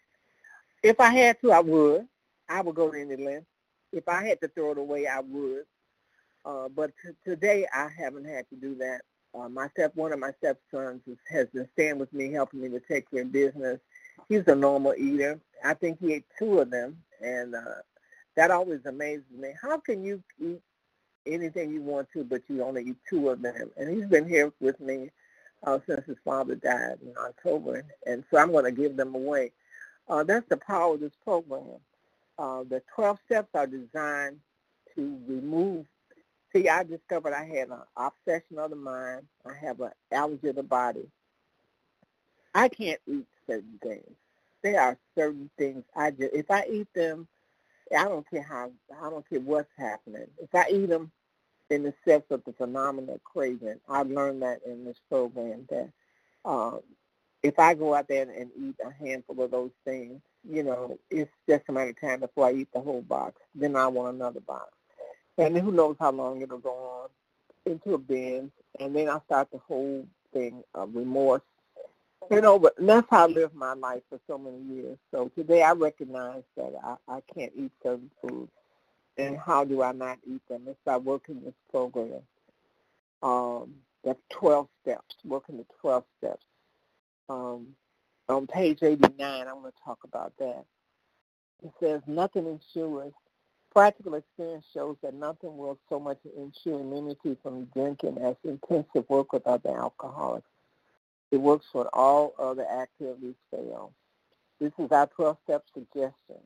If 0.82 1.00
I 1.00 1.10
had 1.10 1.40
to, 1.42 1.52
I 1.52 1.60
would. 1.60 2.08
I 2.48 2.62
would 2.62 2.76
go 2.76 2.90
to 2.90 3.00
any 3.00 3.16
length. 3.16 3.46
If 3.92 4.08
I 4.08 4.26
had 4.26 4.40
to 4.42 4.48
throw 4.48 4.72
it 4.72 4.78
away, 4.78 5.06
I 5.06 5.20
would. 5.20 5.64
Uh, 6.46 6.68
but 6.70 6.92
t- 7.04 7.12
today, 7.26 7.66
I 7.74 7.88
haven't 7.98 8.26
had 8.26 8.48
to 8.50 8.56
do 8.56 8.76
that. 8.76 9.02
Uh, 9.38 9.48
my 9.48 9.68
step, 9.70 9.92
one 9.96 10.12
of 10.12 10.20
my 10.20 10.32
stepsons 10.38 11.02
is, 11.08 11.18
has 11.30 11.48
been 11.48 11.68
staying 11.74 11.98
with 11.98 12.12
me, 12.12 12.32
helping 12.32 12.62
me 12.62 12.70
to 12.70 12.80
take 12.80 13.10
care 13.10 13.22
of 13.22 13.32
business. 13.32 13.80
He's 14.28 14.48
a 14.48 14.56
normal 14.56 14.94
eater. 14.96 15.40
I 15.64 15.74
think 15.74 16.00
he 16.00 16.14
ate 16.14 16.26
two 16.38 16.60
of 16.60 16.70
them, 16.70 16.98
and 17.22 17.54
uh, 17.54 17.82
that 18.36 18.52
always 18.52 18.80
amazes 18.86 19.24
me. 19.36 19.50
How 19.60 19.78
can 19.78 20.04
you 20.04 20.22
eat 20.40 20.62
anything 21.26 21.72
you 21.72 21.82
want 21.82 22.08
to, 22.14 22.24
but 22.24 22.42
you 22.48 22.62
only 22.64 22.84
eat 22.84 22.98
two 23.08 23.30
of 23.30 23.42
them? 23.42 23.70
And 23.76 23.96
he's 23.96 24.08
been 24.08 24.28
here 24.28 24.52
with 24.60 24.80
me 24.80 25.10
uh, 25.64 25.80
since 25.88 26.06
his 26.06 26.18
father 26.24 26.56
died 26.56 26.98
in 27.02 27.14
October, 27.18 27.84
and 28.06 28.24
so 28.30 28.38
I'm 28.38 28.52
going 28.52 28.66
to 28.66 28.72
give 28.72 28.96
them 28.96 29.14
away. 29.14 29.52
Uh, 30.08 30.24
that's 30.24 30.48
the 30.48 30.58
power 30.58 30.94
of 30.94 31.00
this 31.00 31.12
program. 31.24 31.80
Uh, 32.38 32.64
the 32.68 32.82
12 32.94 33.18
steps 33.26 33.48
are 33.54 33.66
designed 33.66 34.38
to 34.94 35.18
remove 35.26 35.86
See, 36.54 36.68
I 36.68 36.84
discovered 36.84 37.32
I 37.32 37.44
had 37.44 37.68
an 37.70 37.80
obsession 37.96 38.58
of 38.58 38.70
the 38.70 38.76
mind. 38.76 39.26
I 39.44 39.54
have 39.54 39.80
an 39.80 39.90
allergy 40.12 40.48
of 40.48 40.56
the 40.56 40.62
body. 40.62 41.08
I 42.54 42.68
can't 42.68 43.00
eat 43.08 43.26
certain 43.48 43.78
things. 43.82 44.16
There 44.62 44.80
are 44.80 44.96
certain 45.18 45.50
things 45.58 45.82
I 45.96 46.12
just, 46.12 46.32
if 46.32 46.50
I 46.50 46.64
eat 46.70 46.86
them, 46.94 47.26
I 47.96 48.04
don't 48.04 48.28
care 48.30 48.42
how, 48.42 48.70
I 49.02 49.10
don't 49.10 49.28
care 49.28 49.40
what's 49.40 49.68
happening. 49.76 50.26
If 50.40 50.54
I 50.54 50.66
eat 50.70 50.88
them 50.88 51.10
in 51.70 51.82
the 51.82 51.92
sense 52.06 52.24
of 52.30 52.42
the 52.44 52.52
phenomenal 52.52 53.20
craving, 53.24 53.80
I've 53.88 54.10
learned 54.10 54.42
that 54.42 54.60
in 54.64 54.84
this 54.84 55.00
program 55.10 55.66
that 55.70 55.90
uh, 56.44 56.78
if 57.44 57.60
I 57.60 57.74
go 57.74 57.94
out 57.94 58.08
there 58.08 58.22
and 58.22 58.50
eat 58.58 58.76
a 58.84 58.92
handful 59.04 59.44
of 59.44 59.52
those 59.52 59.72
things, 59.84 60.20
you 60.48 60.64
know, 60.64 60.98
it's 61.10 61.30
just 61.48 61.64
a 61.68 61.72
matter 61.72 61.90
of 61.90 62.00
time 62.00 62.20
before 62.20 62.48
I 62.48 62.54
eat 62.54 62.68
the 62.74 62.80
whole 62.80 63.02
box. 63.02 63.40
Then 63.54 63.76
I 63.76 63.86
want 63.88 64.16
another 64.16 64.40
box 64.40 64.72
and 65.38 65.56
who 65.56 65.72
knows 65.72 65.96
how 65.98 66.12
long 66.12 66.42
it'll 66.42 66.58
go 66.58 66.70
on 66.70 67.08
into 67.66 67.94
a 67.94 67.98
binge, 67.98 68.52
and 68.78 68.94
then 68.94 69.08
I 69.08 69.18
start 69.26 69.48
the 69.52 69.58
whole 69.58 70.06
thing 70.32 70.62
of 70.74 70.94
remorse. 70.94 71.42
You 72.30 72.40
know, 72.40 72.58
but 72.58 72.74
that's 72.78 73.06
how 73.10 73.24
I 73.24 73.26
lived 73.26 73.54
my 73.54 73.74
life 73.74 74.02
for 74.08 74.18
so 74.26 74.38
many 74.38 74.58
years. 74.62 74.98
So 75.10 75.30
today 75.34 75.62
I 75.62 75.72
recognize 75.72 76.42
that 76.56 76.72
I, 76.82 76.96
I 77.08 77.20
can't 77.34 77.52
eat 77.56 77.72
certain 77.82 78.10
foods. 78.22 78.50
And 79.18 79.38
how 79.38 79.64
do 79.64 79.82
I 79.82 79.92
not 79.92 80.18
eat 80.26 80.40
them? 80.48 80.62
It's 80.66 80.78
by 80.84 80.96
working 80.96 81.42
this 81.44 81.54
program. 81.70 82.22
Um, 83.22 83.74
that's 84.04 84.18
12 84.30 84.68
steps, 84.82 85.16
working 85.24 85.58
the 85.58 85.66
12 85.80 86.04
steps. 86.18 86.44
Um, 87.28 87.68
on 88.28 88.46
page 88.46 88.78
89, 88.82 89.12
I'm 89.20 89.60
going 89.60 89.72
to 89.72 89.78
talk 89.84 89.98
about 90.04 90.32
that. 90.38 90.64
It 91.62 91.72
says, 91.80 92.02
nothing 92.06 92.46
ensures 92.46 93.12
Practical 93.74 94.14
experience 94.14 94.64
shows 94.72 94.96
that 95.02 95.14
nothing 95.14 95.56
will 95.56 95.76
so 95.88 95.98
much 95.98 96.18
ensure 96.36 96.80
immunity 96.80 97.36
from 97.42 97.64
drinking 97.74 98.18
as 98.18 98.36
intensive 98.44 99.04
work 99.08 99.32
with 99.32 99.44
other 99.48 99.76
alcoholics. 99.76 100.46
It 101.32 101.38
works 101.38 101.66
when 101.72 101.86
all 101.92 102.34
other 102.38 102.64
activities 102.64 103.34
fail. 103.50 103.92
This 104.60 104.70
is 104.78 104.92
our 104.92 105.08
12-step 105.18 105.64
suggestion. 105.74 106.38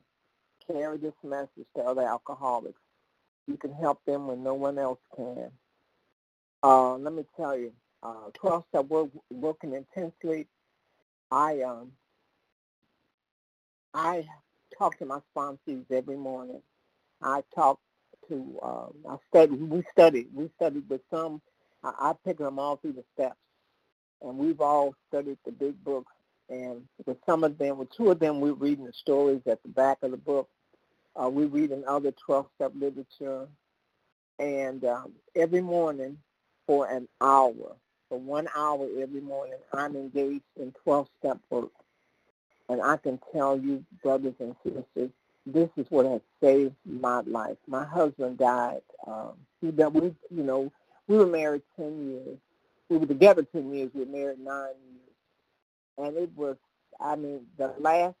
Carry 0.65 0.97
this 0.97 1.13
message 1.23 1.67
to 1.75 1.83
other 1.83 2.01
alcoholics. 2.01 2.81
You 3.47 3.57
can 3.57 3.73
help 3.73 4.03
them 4.05 4.25
when 4.25 4.41
no 4.43 4.55
one 4.55 4.79
else 4.79 4.99
can. 5.15 5.51
Uh, 6.63 6.95
let 6.95 7.13
me 7.13 7.25
tell 7.37 7.55
you, 7.55 7.71
uh, 8.01 8.31
12-step 8.43 8.85
work, 8.85 9.09
working 9.29 9.73
intensely. 9.75 10.47
I 11.31 11.61
um, 11.61 11.91
I 13.93 14.27
talk 14.77 14.97
to 14.99 15.05
my 15.05 15.19
sponsees 15.35 15.85
every 15.91 16.17
morning. 16.17 16.61
I 17.21 17.43
talked 17.53 17.81
to, 18.29 18.59
um, 18.63 18.93
I 19.09 19.17
studied, 19.29 19.61
we 19.61 19.83
studied, 19.91 20.27
we 20.33 20.49
studied 20.55 20.87
with 20.89 21.01
some, 21.11 21.41
I, 21.83 21.91
I 21.99 22.13
picked 22.25 22.39
them 22.39 22.59
all 22.59 22.77
through 22.77 22.93
the 22.93 23.03
steps. 23.13 23.35
And 24.21 24.37
we've 24.37 24.61
all 24.61 24.93
studied 25.07 25.37
the 25.45 25.51
big 25.51 25.83
books. 25.83 26.11
And 26.49 26.83
with 27.05 27.17
some 27.25 27.43
of 27.43 27.57
them, 27.57 27.77
with 27.77 27.91
two 27.91 28.11
of 28.11 28.19
them, 28.19 28.39
we're 28.39 28.53
reading 28.53 28.85
the 28.85 28.93
stories 28.93 29.41
at 29.47 29.61
the 29.63 29.69
back 29.69 29.99
of 30.01 30.11
the 30.11 30.17
book. 30.17 30.49
Uh, 31.15 31.29
we're 31.29 31.47
reading 31.47 31.83
other 31.87 32.13
12-step 32.27 32.73
literature. 32.75 33.47
And 34.39 34.83
um, 34.85 35.13
every 35.35 35.61
morning 35.61 36.17
for 36.67 36.89
an 36.89 37.07
hour, 37.21 37.75
for 38.09 38.19
one 38.19 38.47
hour 38.55 38.87
every 38.99 39.21
morning, 39.21 39.59
I'm 39.73 39.95
engaged 39.95 40.43
in 40.59 40.73
12-step 40.85 41.39
work. 41.49 41.71
And 42.69 42.81
I 42.81 42.97
can 42.97 43.19
tell 43.33 43.59
you, 43.59 43.83
brothers 44.03 44.35
and 44.39 44.55
sisters, 44.63 45.11
this 45.45 45.69
is 45.77 45.87
what 45.89 46.05
has 46.05 46.21
saved 46.41 46.75
my 46.85 47.21
life. 47.21 47.57
My 47.67 47.83
husband 47.83 48.37
died. 48.37 48.81
Um, 49.07 49.33
he 49.61 49.69
we, 49.69 50.15
you 50.29 50.43
know, 50.43 50.71
we 51.07 51.17
were 51.17 51.25
married 51.25 51.63
ten 51.75 52.09
years. 52.11 52.37
We 52.89 52.97
were 52.97 53.07
together 53.07 53.43
ten 53.43 53.73
years. 53.73 53.89
We 53.93 54.01
were 54.05 54.11
married 54.11 54.39
nine 54.39 54.75
years, 54.93 56.07
and 56.07 56.17
it 56.17 56.29
was, 56.35 56.57
I 56.99 57.15
mean, 57.15 57.41
the 57.57 57.73
last 57.79 58.15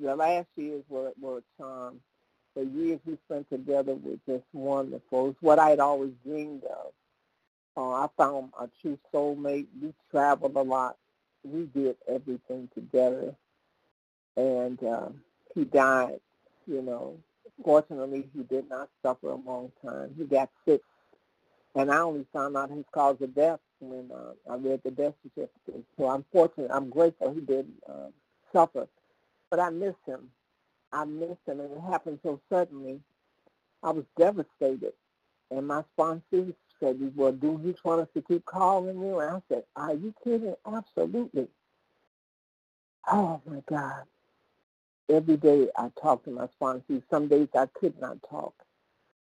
the 0.00 0.16
last 0.16 0.48
years 0.56 0.82
were 0.88 1.12
were 1.20 1.38
a 1.38 1.42
charm. 1.58 2.00
The 2.56 2.64
years 2.64 3.00
we 3.06 3.18
spent 3.26 3.48
together 3.50 3.94
were 3.94 4.18
just 4.26 4.44
wonderful. 4.52 5.30
It's 5.30 5.42
what 5.42 5.58
I 5.58 5.70
had 5.70 5.80
always 5.80 6.12
dreamed 6.24 6.64
of. 6.64 6.92
Uh, 7.76 7.90
I 7.92 8.08
found 8.16 8.52
a 8.60 8.68
true 8.82 8.98
soulmate. 9.14 9.66
We 9.80 9.94
traveled 10.10 10.56
a 10.56 10.62
lot. 10.62 10.96
We 11.44 11.66
did 11.66 11.96
everything 12.08 12.68
together. 12.74 13.34
And 14.36 14.82
uh, 14.84 15.08
he 15.54 15.64
died, 15.64 16.20
you 16.66 16.82
know. 16.82 17.18
Fortunately, 17.64 18.28
he 18.36 18.42
did 18.44 18.68
not 18.68 18.90
suffer 19.02 19.30
a 19.30 19.36
long 19.36 19.72
time. 19.84 20.14
He 20.18 20.24
got 20.24 20.50
sick. 20.66 20.82
And 21.74 21.90
I 21.92 21.98
only 22.00 22.26
found 22.32 22.56
out 22.56 22.70
his 22.70 22.84
cause 22.92 23.16
of 23.20 23.34
death 23.34 23.60
when 23.80 24.10
uh, 24.12 24.32
I 24.52 24.56
read 24.56 24.82
the 24.84 24.90
death 24.90 25.14
certificate. 25.22 25.84
So 25.98 26.08
I'm 26.08 26.24
fortunate. 26.32 26.70
I'm 26.72 26.90
grateful 26.90 27.34
he 27.34 27.40
didn't 27.40 27.82
uh, 27.88 28.08
suffer. 28.52 28.88
But 29.50 29.60
I 29.60 29.70
miss 29.70 29.94
him. 30.06 30.30
I 30.92 31.04
miss 31.04 31.36
him, 31.46 31.60
and 31.60 31.72
it 31.72 31.80
happened 31.90 32.20
so 32.22 32.40
suddenly. 32.50 33.00
I 33.82 33.90
was 33.92 34.04
devastated. 34.18 34.94
And 35.50 35.66
my 35.68 35.84
sponsors 35.94 36.54
said, 36.80 36.98
well, 37.14 37.32
do 37.32 37.60
you 37.64 37.74
want 37.84 38.02
us 38.02 38.08
to 38.14 38.22
keep 38.22 38.44
calling 38.44 39.00
you? 39.00 39.20
And 39.20 39.36
I 39.36 39.42
said, 39.48 39.64
are 39.76 39.94
you 39.94 40.14
kidding? 40.22 40.54
Absolutely. 40.66 41.48
Oh, 43.10 43.40
my 43.46 43.62
God. 43.68 44.04
Every 45.08 45.36
day 45.36 45.68
I 45.76 45.90
talk 46.00 46.24
to 46.24 46.30
my 46.30 46.48
sponsors. 46.48 47.02
Some 47.10 47.28
days 47.28 47.48
I 47.54 47.66
could 47.66 47.98
not 48.00 48.18
talk. 48.28 48.54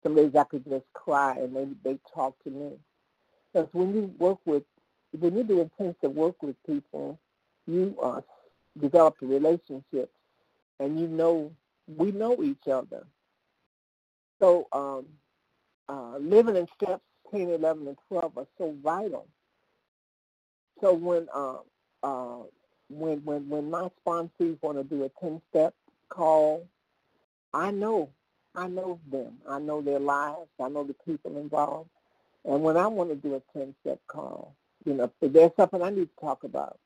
Some 0.01 0.15
days 0.15 0.35
I 0.35 0.43
could 0.45 0.65
just 0.65 0.85
cry, 0.93 1.35
and 1.37 1.55
they, 1.55 1.67
they 1.83 1.99
talk 2.13 2.41
to 2.43 2.49
me. 2.49 2.71
Because 3.53 3.69
when 3.73 3.93
you 3.93 4.13
work 4.17 4.39
with, 4.45 4.63
when 5.11 5.35
you 5.37 5.43
do 5.43 5.61
intensive 5.61 6.15
work 6.15 6.41
with 6.41 6.55
people, 6.65 7.19
you 7.67 7.95
uh, 8.01 8.21
develop 8.79 9.15
a 9.21 9.25
relationship, 9.25 10.11
and 10.79 10.99
you 10.99 11.07
know, 11.07 11.51
we 11.87 12.11
know 12.11 12.41
each 12.43 12.67
other. 12.67 13.05
So 14.39 14.67
um, 14.71 15.05
uh, 15.89 16.17
living 16.17 16.55
in 16.55 16.67
steps 16.81 17.03
10, 17.31 17.49
11, 17.49 17.87
and 17.87 17.97
12 18.09 18.37
are 18.37 18.47
so 18.57 18.75
vital. 18.83 19.27
So 20.81 20.93
when 20.93 21.27
uh, 21.33 21.57
uh, 22.03 22.43
when 22.89 23.19
when 23.25 23.49
when 23.49 23.69
my 23.69 23.89
sponsees 24.05 24.57
want 24.61 24.77
to 24.77 24.83
do 24.83 25.03
a 25.03 25.09
10-step 25.25 25.73
call, 26.09 26.67
I 27.53 27.71
know 27.71 28.09
I 28.55 28.67
know 28.67 28.99
them. 29.11 29.37
I 29.47 29.59
know 29.59 29.81
their 29.81 29.99
lives. 29.99 30.49
I 30.59 30.69
know 30.69 30.83
the 30.83 30.95
people 31.05 31.37
involved. 31.37 31.89
And 32.45 32.63
when 32.63 32.77
I 32.77 32.87
want 32.87 33.09
to 33.09 33.15
do 33.15 33.35
a 33.35 33.57
10-step 33.57 33.99
call, 34.07 34.55
you 34.85 34.93
know, 34.93 35.11
if 35.21 35.33
there's 35.33 35.51
something 35.57 35.81
I 35.81 35.89
need 35.89 36.09
to 36.09 36.21
talk 36.25 36.43
about, 36.43 36.79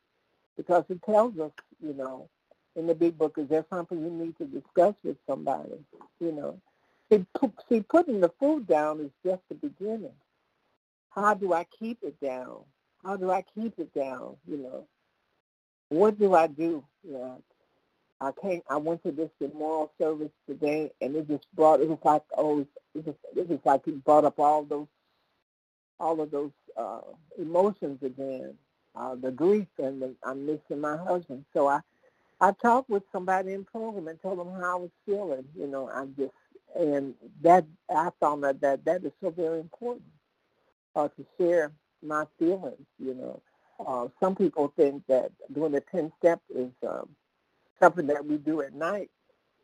because 0.57 0.83
it 0.89 1.01
tells 1.03 1.37
us, 1.39 1.51
you 1.81 1.93
know, 1.93 2.29
in 2.75 2.87
the 2.87 2.95
big 2.95 3.17
book, 3.17 3.37
is 3.37 3.47
there 3.47 3.65
something 3.69 3.99
you 3.99 4.09
need 4.09 4.37
to 4.37 4.45
discuss 4.45 4.95
with 5.03 5.17
somebody, 5.27 5.69
you 6.19 6.31
know. 6.31 6.59
See, 7.11 7.25
see, 7.69 7.81
putting 7.81 8.19
the 8.19 8.31
food 8.39 8.67
down 8.67 8.99
is 8.99 9.11
just 9.23 9.41
the 9.49 9.55
beginning. 9.55 10.13
How 11.15 11.33
do 11.33 11.53
I 11.53 11.65
keep 11.79 11.99
it 12.03 12.19
down? 12.19 12.59
How 13.03 13.17
do 13.17 13.31
I 13.31 13.43
keep 13.55 13.77
it 13.77 13.93
down, 13.93 14.37
you 14.47 14.57
know? 14.57 14.87
What 15.89 16.17
do 16.17 16.33
I 16.33 16.47
do? 16.47 16.83
Yeah. 17.03 17.35
I 18.21 18.31
came. 18.41 18.61
I 18.69 18.77
went 18.77 19.03
to 19.03 19.11
this 19.11 19.29
memorial 19.41 19.91
service 19.99 20.31
today, 20.47 20.91
and 21.01 21.15
it 21.15 21.27
just 21.27 21.45
brought. 21.53 21.81
It 21.81 21.89
was 21.89 21.99
like 22.03 22.23
oh, 22.37 22.61
it 22.95 23.05
was, 23.05 23.15
it 23.35 23.49
was 23.49 23.59
like 23.65 23.85
it 23.87 24.03
brought 24.05 24.23
up 24.23 24.39
all 24.39 24.63
those 24.63 24.87
all 25.99 26.21
of 26.21 26.31
those 26.31 26.51
uh, 26.77 27.01
emotions 27.37 28.01
again, 28.03 28.53
uh, 28.95 29.15
the 29.15 29.31
grief 29.31 29.67
and 29.77 30.01
the, 30.01 30.15
I'm 30.23 30.45
missing 30.45 30.79
my 30.79 30.97
husband. 30.97 31.45
So 31.53 31.67
I, 31.67 31.79
I 32.41 32.51
talked 32.53 32.89
with 32.89 33.03
somebody 33.11 33.53
in 33.53 33.65
program 33.65 34.07
and 34.07 34.21
told 34.21 34.39
them 34.39 34.51
how 34.59 34.77
I 34.77 34.81
was 34.81 34.91
feeling. 35.05 35.45
You 35.57 35.67
know, 35.67 35.89
I 35.89 36.05
just 36.17 36.33
and 36.79 37.13
that 37.41 37.65
I 37.89 38.09
found 38.19 38.43
that 38.43 38.61
that 38.61 38.85
that 38.85 39.03
is 39.03 39.11
so 39.21 39.29
very 39.31 39.59
important 39.59 40.05
uh, 40.95 41.09
to 41.09 41.25
share 41.39 41.71
my 42.03 42.25
feelings. 42.39 42.85
You 42.99 43.15
know, 43.15 43.41
uh, 43.85 44.09
some 44.21 44.35
people 44.35 44.73
think 44.77 45.03
that 45.07 45.31
doing 45.53 45.73
the 45.73 45.81
ten 45.81 46.11
step 46.19 46.41
is 46.55 46.71
um, 46.87 47.09
something 47.81 48.07
that 48.07 48.25
we 48.25 48.37
do 48.37 48.61
at 48.61 48.73
night. 48.73 49.11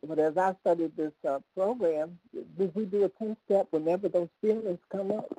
But 0.06 0.18
as 0.20 0.36
I 0.38 0.54
studied 0.62 0.96
this 0.96 1.12
uh, 1.28 1.40
program, 1.56 2.18
we 2.58 2.86
do 2.86 3.04
a 3.04 3.08
ten 3.10 3.36
step 3.46 3.68
whenever 3.70 4.08
those 4.08 4.30
feelings 4.42 4.80
come 4.92 5.12
up 5.12 5.30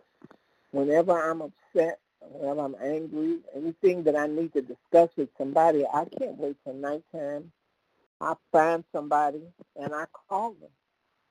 whenever 0.71 1.19
I'm 1.19 1.41
upset, 1.41 2.00
whenever 2.21 2.62
I'm 2.62 2.75
angry, 2.83 3.39
anything 3.55 4.03
that 4.03 4.15
I 4.15 4.27
need 4.27 4.53
to 4.53 4.62
discuss 4.62 5.10
with 5.17 5.29
somebody, 5.38 5.86
I 5.86 6.05
can't 6.19 6.38
wait 6.38 6.57
till 6.63 6.74
nighttime. 6.74 7.51
I 8.21 8.33
find 8.51 8.83
somebody 8.93 9.41
and 9.77 9.93
I 9.95 10.05
call 10.29 10.53
them 10.53 10.69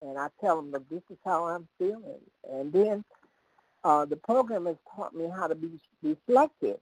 and 0.02 0.18
I 0.18 0.28
tell 0.40 0.56
them 0.56 0.72
that 0.72 0.88
this 0.90 1.02
is 1.10 1.18
how 1.24 1.46
I'm 1.46 1.68
feeling. 1.78 2.20
And 2.50 2.72
then 2.72 3.04
uh, 3.84 4.04
the 4.06 4.16
program 4.16 4.66
has 4.66 4.76
taught 4.96 5.14
me 5.14 5.28
how 5.28 5.46
to 5.48 5.54
be 5.54 5.80
reflective 6.02 6.78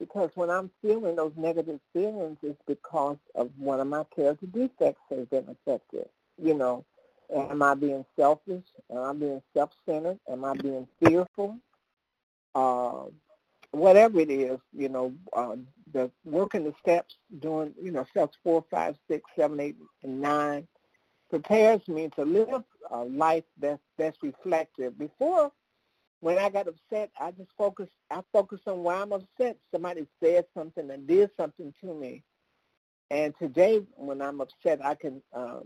because 0.00 0.30
when 0.34 0.50
I'm 0.50 0.70
feeling 0.82 1.16
those 1.16 1.32
negative 1.36 1.80
feelings, 1.92 2.38
it's 2.42 2.60
because 2.66 3.18
of 3.34 3.50
one 3.58 3.80
of 3.80 3.86
my 3.88 4.04
character 4.14 4.46
defects 4.46 5.02
has 5.10 5.26
been 5.26 5.48
affected. 5.48 6.08
You 6.42 6.54
know, 6.54 6.84
Am 7.34 7.62
I 7.62 7.74
being 7.74 8.04
selfish? 8.16 8.64
Am 8.90 8.98
I 8.98 9.12
being 9.12 9.42
self-centered? 9.54 10.18
Am 10.30 10.44
I 10.44 10.54
being 10.54 10.88
fearful? 11.02 11.58
Uh, 12.54 13.04
whatever 13.72 14.20
it 14.20 14.30
is, 14.30 14.58
you 14.72 14.88
know, 14.88 15.14
uh, 15.34 15.56
the 15.92 16.10
working 16.24 16.64
the 16.64 16.74
steps, 16.80 17.16
doing, 17.40 17.74
you 17.82 17.92
know, 17.92 18.06
steps 18.10 18.36
four, 18.42 18.64
five, 18.70 18.96
six, 19.08 19.30
seven, 19.36 19.60
eight, 19.60 19.76
and 20.02 20.20
nine, 20.20 20.66
prepares 21.30 21.86
me 21.88 22.10
to 22.16 22.24
live 22.24 22.64
a 22.90 23.04
life 23.04 23.44
that's 23.58 23.82
that's 23.98 24.18
reflective. 24.22 24.98
Before, 24.98 25.52
when 26.20 26.38
I 26.38 26.48
got 26.50 26.68
upset, 26.68 27.10
I 27.20 27.30
just 27.32 27.50
focused. 27.56 27.92
I 28.10 28.20
focused 28.32 28.66
on 28.66 28.82
why 28.82 28.96
I'm 28.96 29.12
upset. 29.12 29.56
Somebody 29.72 30.06
said 30.22 30.46
something 30.56 30.90
and 30.90 31.06
did 31.06 31.30
something 31.36 31.72
to 31.82 31.94
me, 31.94 32.22
and 33.10 33.34
today, 33.38 33.82
when 33.96 34.20
I'm 34.20 34.40
upset, 34.40 34.84
I 34.84 34.94
can 34.94 35.22
uh, 35.32 35.60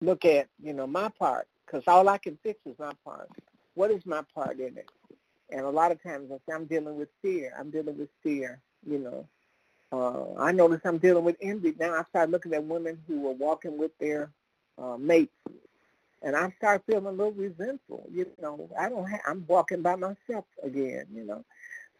look 0.00 0.24
at, 0.24 0.48
you 0.62 0.72
know, 0.74 0.86
my 0.86 1.10
part, 1.18 1.46
because 1.66 1.82
all 1.86 2.08
I 2.08 2.18
can 2.18 2.38
fix 2.42 2.60
is 2.66 2.78
my 2.78 2.92
part. 3.04 3.28
What 3.74 3.90
is 3.90 4.04
my 4.04 4.22
part 4.34 4.58
in 4.58 4.76
it? 4.76 4.90
And 5.50 5.60
a 5.62 5.70
lot 5.70 5.92
of 5.92 6.02
times 6.02 6.30
I 6.30 6.36
say, 6.36 6.54
I'm 6.54 6.66
dealing 6.66 6.96
with 6.96 7.08
fear. 7.22 7.52
I'm 7.58 7.70
dealing 7.70 7.96
with 7.96 8.10
fear, 8.22 8.60
you 8.86 8.98
know. 8.98 9.28
Uh, 9.90 10.38
I 10.38 10.52
notice 10.52 10.80
I'm 10.84 10.98
dealing 10.98 11.24
with 11.24 11.36
envy. 11.40 11.74
Now 11.78 11.94
I 11.94 12.02
start 12.10 12.30
looking 12.30 12.52
at 12.52 12.64
women 12.64 12.98
who 13.08 13.28
are 13.28 13.34
walking 13.34 13.78
with 13.78 13.92
their 13.98 14.30
uh, 14.76 14.98
mates, 14.98 15.32
and 16.22 16.36
I 16.36 16.50
start 16.58 16.82
feeling 16.86 17.06
a 17.06 17.10
little 17.10 17.32
resentful. 17.32 18.08
You 18.12 18.26
know, 18.40 18.68
I 18.78 18.88
don't. 18.88 19.08
Ha- 19.08 19.22
I'm 19.26 19.44
walking 19.46 19.82
by 19.82 19.96
myself 19.96 20.44
again. 20.62 21.06
You 21.12 21.24
know, 21.24 21.44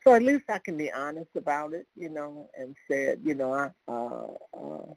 so 0.05 0.15
at 0.15 0.23
least 0.23 0.45
I 0.51 0.59
can 0.59 0.77
be 0.77 0.93
honest 0.93 1.31
about 1.37 1.75
it. 1.75 1.87
You 1.97 2.11
know, 2.11 2.51
and 2.59 2.77
said, 2.91 3.21
you 3.25 3.35
know, 3.35 3.53
I 3.55 3.71
uh, 3.89 4.59
uh, 4.59 4.95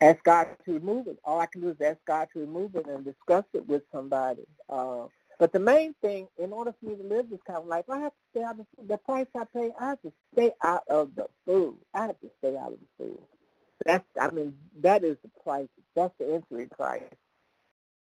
ask 0.00 0.22
God 0.24 0.48
to 0.66 0.74
remove 0.74 1.08
it. 1.08 1.18
All 1.24 1.40
I 1.40 1.46
can 1.46 1.62
do 1.62 1.70
is 1.70 1.80
ask 1.84 1.98
God 2.06 2.28
to 2.34 2.40
remove 2.40 2.76
it 2.76 2.86
and 2.86 3.04
discuss 3.04 3.44
it 3.54 3.66
with 3.66 3.82
somebody. 3.92 4.46
Uh, 4.68 5.06
but 5.38 5.52
the 5.52 5.60
main 5.60 5.94
thing, 6.02 6.28
in 6.38 6.52
order 6.52 6.74
for 6.80 6.90
me 6.90 6.96
to 6.96 7.02
live 7.02 7.30
this 7.30 7.40
kind 7.46 7.58
of 7.58 7.66
life, 7.66 7.86
I 7.90 8.00
have 8.00 8.12
to 8.12 8.18
stay 8.32 8.44
out 8.44 8.60
of 8.60 8.66
the, 8.78 8.86
the 8.88 8.98
price 8.98 9.26
I 9.36 9.44
pay. 9.54 9.72
I 9.80 9.90
have 9.90 10.02
to 10.02 10.12
stay 10.34 10.52
out 10.64 10.84
of 10.88 11.10
the 11.16 11.26
food. 11.46 11.76
I 11.94 12.02
have 12.06 12.20
to 12.20 12.30
stay 12.38 12.56
out 12.56 12.72
of 12.72 12.78
the 12.80 13.04
food. 13.04 13.18
That's, 13.84 14.04
I 14.20 14.30
mean, 14.30 14.54
that 14.82 15.04
is 15.04 15.16
the 15.22 15.30
price. 15.42 15.68
That's 15.96 16.14
the 16.18 16.34
entry 16.34 16.68
price. 16.68 17.02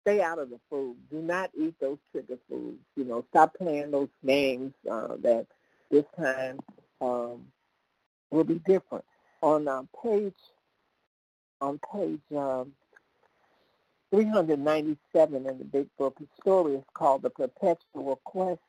Stay 0.03 0.21
out 0.21 0.39
of 0.39 0.49
the 0.49 0.59
food. 0.69 0.97
Do 1.09 1.21
not 1.21 1.51
eat 1.57 1.75
those 1.79 1.97
trigger 2.11 2.37
foods. 2.49 2.79
You 2.95 3.05
know, 3.05 3.25
stop 3.29 3.55
playing 3.55 3.91
those 3.91 4.09
games 4.25 4.73
uh, 4.89 5.15
that 5.21 5.47
this 5.89 6.05
time 6.17 6.59
um, 7.01 7.45
will 8.31 8.43
be 8.43 8.59
different. 8.65 9.05
On 9.41 9.67
uh, 9.67 9.83
page 10.01 10.33
on 11.61 11.79
page 11.93 12.19
um, 12.37 12.73
397 14.11 15.47
in 15.47 15.57
the 15.57 15.63
big 15.63 15.87
book. 15.97 16.15
The 16.19 16.27
story 16.39 16.75
is 16.75 16.83
called 16.93 17.23
The 17.23 17.29
Perpetual 17.31 18.19
Quest. 18.25 18.59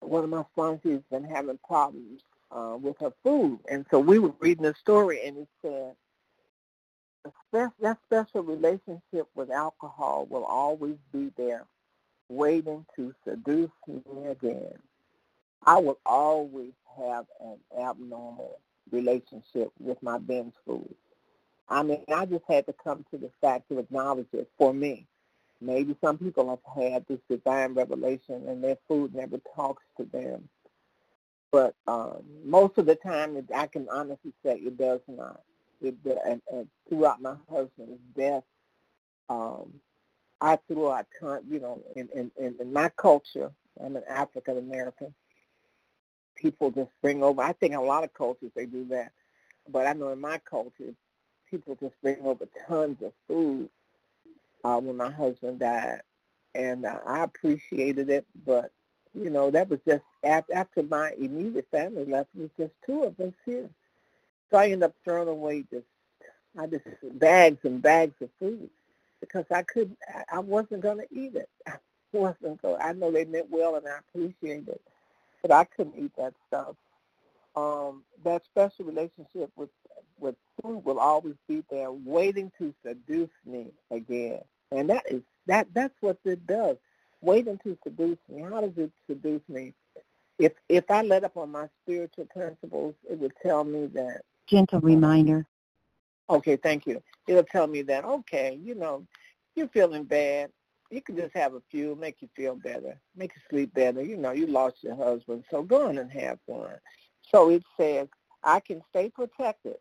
One 0.00 0.24
of 0.24 0.30
my 0.30 0.44
sponsors 0.52 0.92
has 0.92 1.02
been 1.10 1.24
having 1.24 1.58
problems 1.66 2.22
uh, 2.50 2.76
with 2.80 2.96
her 3.00 3.12
food. 3.22 3.60
And 3.70 3.86
so 3.90 4.00
we 4.00 4.18
were 4.18 4.32
reading 4.40 4.64
the 4.64 4.74
story, 4.74 5.26
and 5.26 5.38
it 5.38 5.48
said, 5.62 5.94
that 7.52 7.98
special 8.04 8.42
relationship 8.42 9.28
with 9.34 9.50
alcohol 9.50 10.26
will 10.28 10.44
always 10.44 10.96
be 11.12 11.30
there, 11.36 11.64
waiting 12.28 12.84
to 12.96 13.14
seduce 13.26 13.70
me 13.86 14.26
again. 14.26 14.74
I 15.64 15.78
will 15.78 15.98
always 16.04 16.72
have 16.98 17.26
an 17.40 17.58
abnormal 17.80 18.58
relationship 18.90 19.70
with 19.78 20.02
my 20.02 20.18
binge 20.18 20.54
food. 20.66 20.94
I 21.68 21.82
mean, 21.82 22.04
I 22.14 22.26
just 22.26 22.44
had 22.46 22.66
to 22.66 22.74
come 22.74 23.04
to 23.10 23.18
the 23.18 23.30
fact 23.40 23.68
to 23.70 23.78
acknowledge 23.78 24.28
it 24.32 24.50
for 24.58 24.74
me. 24.74 25.06
Maybe 25.60 25.96
some 26.04 26.18
people 26.18 26.50
have 26.50 26.84
had 26.84 27.06
this 27.08 27.20
divine 27.30 27.72
revelation 27.74 28.46
and 28.48 28.62
their 28.62 28.76
food 28.86 29.14
never 29.14 29.38
talks 29.56 29.82
to 29.96 30.04
them. 30.04 30.48
But 31.50 31.74
um, 31.86 32.24
most 32.44 32.76
of 32.78 32.86
the 32.86 32.96
time, 32.96 33.46
I 33.54 33.66
can 33.68 33.88
honestly 33.88 34.32
say 34.44 34.56
it 34.56 34.76
does 34.76 35.00
not. 35.08 35.40
And, 35.82 36.42
and 36.52 36.68
throughout 36.88 37.20
my 37.20 37.34
husband's 37.50 38.00
death, 38.16 38.44
um, 39.28 39.72
I 40.40 40.58
threw 40.68 40.90
out, 40.90 41.06
you 41.48 41.60
know, 41.60 41.82
in, 41.96 42.08
in, 42.14 42.30
in 42.60 42.72
my 42.72 42.90
culture, 42.90 43.50
I'm 43.82 43.96
an 43.96 44.02
African 44.08 44.58
American, 44.58 45.14
people 46.36 46.70
just 46.70 46.90
bring 47.00 47.22
over, 47.22 47.42
I 47.42 47.52
think 47.52 47.74
a 47.74 47.80
lot 47.80 48.04
of 48.04 48.12
cultures 48.12 48.50
they 48.54 48.66
do 48.66 48.84
that, 48.90 49.12
but 49.68 49.86
I 49.86 49.92
know 49.94 50.10
in 50.10 50.20
my 50.20 50.38
culture, 50.38 50.94
people 51.50 51.76
just 51.80 51.94
bring 52.02 52.20
over 52.22 52.46
tons 52.66 53.00
of 53.02 53.12
food 53.28 53.68
uh, 54.64 54.78
when 54.80 54.96
my 54.96 55.10
husband 55.10 55.60
died. 55.60 56.02
And 56.54 56.84
uh, 56.84 56.98
I 57.06 57.24
appreciated 57.24 58.10
it, 58.10 58.26
but, 58.46 58.70
you 59.14 59.30
know, 59.30 59.50
that 59.50 59.68
was 59.68 59.80
just 59.86 60.04
after, 60.22 60.54
after 60.54 60.82
my 60.82 61.12
immediate 61.18 61.66
family 61.70 62.04
left, 62.04 62.30
it 62.36 62.42
was 62.42 62.50
just 62.58 62.72
two 62.86 63.04
of 63.04 63.18
us 63.20 63.32
here. 63.44 63.68
So 64.50 64.58
I 64.58 64.66
ended 64.66 64.84
up 64.84 64.94
throwing 65.04 65.28
away 65.28 65.64
just, 65.70 65.86
I 66.58 66.66
just, 66.66 66.84
bags 67.18 67.58
and 67.64 67.82
bags 67.82 68.14
of 68.22 68.30
food 68.38 68.70
because 69.20 69.44
I 69.52 69.62
couldn't, 69.62 69.98
I 70.32 70.40
wasn't 70.40 70.82
going 70.82 70.98
to 70.98 71.08
eat 71.12 71.34
it. 71.36 71.48
I 71.68 71.74
wasn't 72.12 72.62
going 72.62 72.80
I 72.80 72.92
know 72.92 73.10
they 73.10 73.24
meant 73.24 73.50
well 73.50 73.76
and 73.76 73.86
I 73.88 73.98
appreciate 73.98 74.68
it, 74.68 74.80
but 75.42 75.50
I 75.52 75.64
couldn't 75.64 75.96
eat 75.98 76.12
that 76.18 76.34
stuff. 76.48 76.76
Um, 77.56 78.04
that 78.24 78.44
special 78.44 78.84
relationship 78.86 79.50
with 79.56 79.70
with 80.18 80.36
food 80.62 80.84
will 80.84 80.98
always 80.98 81.34
be 81.48 81.62
there, 81.70 81.92
waiting 81.92 82.50
to 82.58 82.74
seduce 82.86 83.30
me 83.46 83.66
again. 83.90 84.40
And 84.72 84.90
that 84.90 85.04
is 85.10 85.22
that 85.46 85.68
that's 85.74 85.94
what 86.00 86.18
it 86.24 86.46
does. 86.46 86.76
Waiting 87.20 87.58
to 87.64 87.76
seduce 87.84 88.18
me. 88.28 88.42
How 88.42 88.60
does 88.60 88.76
it 88.76 88.92
seduce 89.08 89.42
me? 89.48 89.74
If 90.38 90.52
if 90.68 90.90
I 90.90 91.02
let 91.02 91.24
up 91.24 91.36
on 91.36 91.52
my 91.52 91.68
spiritual 91.84 92.26
principles, 92.26 92.94
it 93.10 93.18
would 93.18 93.34
tell 93.42 93.64
me 93.64 93.86
that 93.94 94.22
gentle 94.46 94.80
reminder. 94.80 95.46
Okay, 96.28 96.56
thank 96.56 96.86
you. 96.86 97.02
It'll 97.26 97.44
tell 97.44 97.66
me 97.66 97.82
that, 97.82 98.04
okay, 98.04 98.58
you 98.62 98.74
know, 98.74 99.06
you're 99.54 99.68
feeling 99.68 100.04
bad. 100.04 100.50
You 100.90 101.00
can 101.00 101.16
just 101.16 101.34
have 101.34 101.54
a 101.54 101.62
few, 101.70 101.94
make 101.96 102.16
you 102.20 102.28
feel 102.36 102.54
better, 102.56 102.98
make 103.16 103.32
you 103.34 103.42
sleep 103.50 103.74
better. 103.74 104.02
You 104.02 104.16
know, 104.16 104.32
you 104.32 104.46
lost 104.46 104.76
your 104.82 104.96
husband, 104.96 105.44
so 105.50 105.62
go 105.62 105.88
on 105.88 105.98
and 105.98 106.10
have 106.12 106.38
one. 106.46 106.76
So 107.32 107.50
it 107.50 107.64
says, 107.76 108.08
I 108.42 108.60
can 108.60 108.82
stay 108.90 109.10
protected 109.10 109.76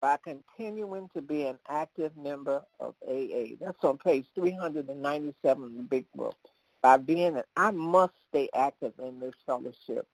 by 0.00 0.18
continuing 0.22 1.08
to 1.14 1.22
be 1.22 1.44
an 1.44 1.58
active 1.68 2.16
member 2.16 2.62
of 2.78 2.94
AA. 3.08 3.56
That's 3.60 3.82
on 3.82 3.98
page 3.98 4.26
397 4.34 5.64
in 5.64 5.76
the 5.76 5.82
big 5.82 6.04
book. 6.14 6.36
By 6.82 6.98
being, 6.98 7.40
I 7.56 7.70
must 7.70 8.12
stay 8.28 8.48
active 8.54 8.92
in 9.02 9.18
this 9.18 9.34
fellowship. 9.46 10.06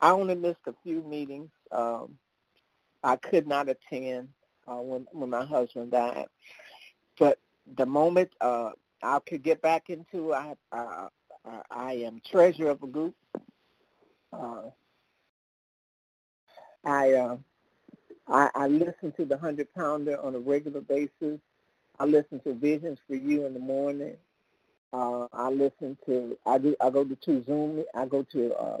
I 0.00 0.10
only 0.10 0.34
missed 0.34 0.66
a 0.66 0.74
few 0.82 1.02
meetings. 1.02 1.50
Um, 1.72 2.18
I 3.02 3.16
could 3.16 3.46
not 3.46 3.68
attend 3.68 4.28
uh, 4.68 4.76
when 4.76 5.06
when 5.12 5.30
my 5.30 5.44
husband 5.44 5.92
died. 5.92 6.26
But 7.18 7.38
the 7.76 7.86
moment 7.86 8.30
uh, 8.40 8.70
I 9.02 9.18
could 9.26 9.42
get 9.42 9.62
back 9.62 9.90
into, 9.90 10.34
I 10.34 10.54
uh, 10.72 11.08
I 11.70 11.92
am 11.94 12.20
treasurer 12.30 12.70
of 12.70 12.82
a 12.82 12.86
group. 12.86 13.14
Uh, 14.32 14.62
I, 16.84 17.12
uh, 17.12 17.36
I 18.28 18.50
I 18.54 18.66
listen 18.68 19.12
to 19.16 19.24
the 19.24 19.38
Hundred 19.38 19.72
Pounder 19.74 20.20
on 20.20 20.34
a 20.34 20.38
regular 20.38 20.80
basis. 20.80 21.40
I 21.98 22.04
listen 22.04 22.40
to 22.40 22.54
Visions 22.54 22.98
for 23.06 23.14
You 23.14 23.46
in 23.46 23.54
the 23.54 23.60
morning. 23.60 24.16
Uh, 24.92 25.26
I 25.32 25.50
listen 25.50 25.96
to 26.06 26.36
I 26.46 26.58
do 26.58 26.74
I 26.80 26.90
go 26.90 27.04
to 27.04 27.16
two 27.16 27.44
Zoom 27.46 27.84
I 27.94 28.06
go 28.06 28.24
to 28.32 28.54
uh, 28.54 28.78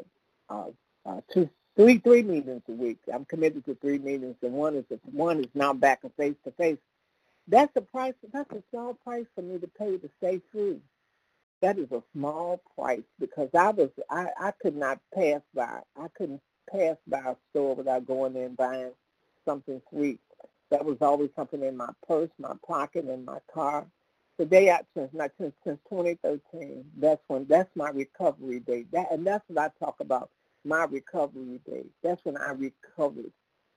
uh, 0.48 0.66
uh, 1.06 1.20
two 1.32 1.48
three 1.76 1.98
three 1.98 2.22
meetings 2.22 2.62
a 2.68 2.72
week. 2.72 2.98
I'm 3.12 3.24
committed 3.26 3.64
to 3.66 3.76
three 3.76 3.98
meetings, 3.98 4.36
and 4.42 4.52
one 4.52 4.76
is 4.76 4.84
one 5.12 5.40
is 5.40 5.48
now 5.54 5.72
back 5.74 6.00
a 6.04 6.10
face 6.10 6.36
to 6.44 6.52
face. 6.52 6.78
That's 7.48 7.72
a 7.76 7.82
price. 7.82 8.14
That's 8.32 8.52
a 8.52 8.62
small 8.70 8.94
price 8.94 9.26
for 9.34 9.42
me 9.42 9.58
to 9.58 9.68
pay 9.68 9.98
to 9.98 10.10
stay 10.18 10.40
free. 10.52 10.80
That 11.62 11.78
is 11.78 11.92
a 11.92 12.02
small 12.14 12.62
price 12.76 13.02
because 13.20 13.50
I 13.58 13.70
was 13.70 13.90
I 14.10 14.28
I 14.40 14.52
could 14.62 14.76
not 14.76 15.00
pass 15.14 15.42
by. 15.54 15.80
I 16.00 16.08
couldn't 16.16 16.42
pass 16.70 16.96
by 17.08 17.20
a 17.20 17.36
store 17.50 17.74
without 17.76 18.06
going 18.06 18.36
in 18.36 18.42
and 18.44 18.58
buying 18.58 18.92
something 19.46 19.82
sweet. 19.90 20.20
That 20.70 20.84
was 20.84 20.98
always 21.02 21.30
something 21.36 21.62
in 21.64 21.76
my 21.76 21.90
purse, 22.08 22.30
my 22.38 22.54
pocket, 22.66 23.08
in 23.08 23.24
my 23.24 23.38
car. 23.52 23.86
The 24.38 24.46
day 24.46 24.70
I 24.70 24.80
since 24.96 25.12
not 25.14 25.32
since 25.40 25.54
since 25.64 25.80
2013. 25.90 26.84
That's 26.98 27.22
when 27.28 27.46
that's 27.48 27.70
my 27.76 27.90
recovery 27.90 28.60
date. 28.60 28.92
That 28.92 29.12
and 29.12 29.26
that's 29.26 29.44
what 29.48 29.58
I 29.80 29.84
talk 29.84 30.00
about 30.00 30.30
my 30.64 30.84
recovery 30.84 31.60
date. 31.66 31.90
That's 32.02 32.24
when 32.24 32.36
I 32.36 32.52
recovered 32.52 33.32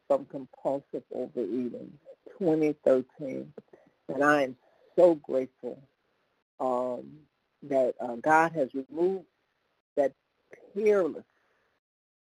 from 0.07 0.25
compulsive 0.25 1.03
overeating, 1.13 1.91
2013. 2.39 3.53
And 4.09 4.23
I 4.23 4.43
am 4.43 4.55
so 4.97 5.15
grateful 5.15 5.81
um, 6.59 7.11
that 7.63 7.95
uh, 7.99 8.15
God 8.15 8.51
has 8.53 8.69
removed 8.73 9.25
that 9.95 10.13
peerless 10.73 11.23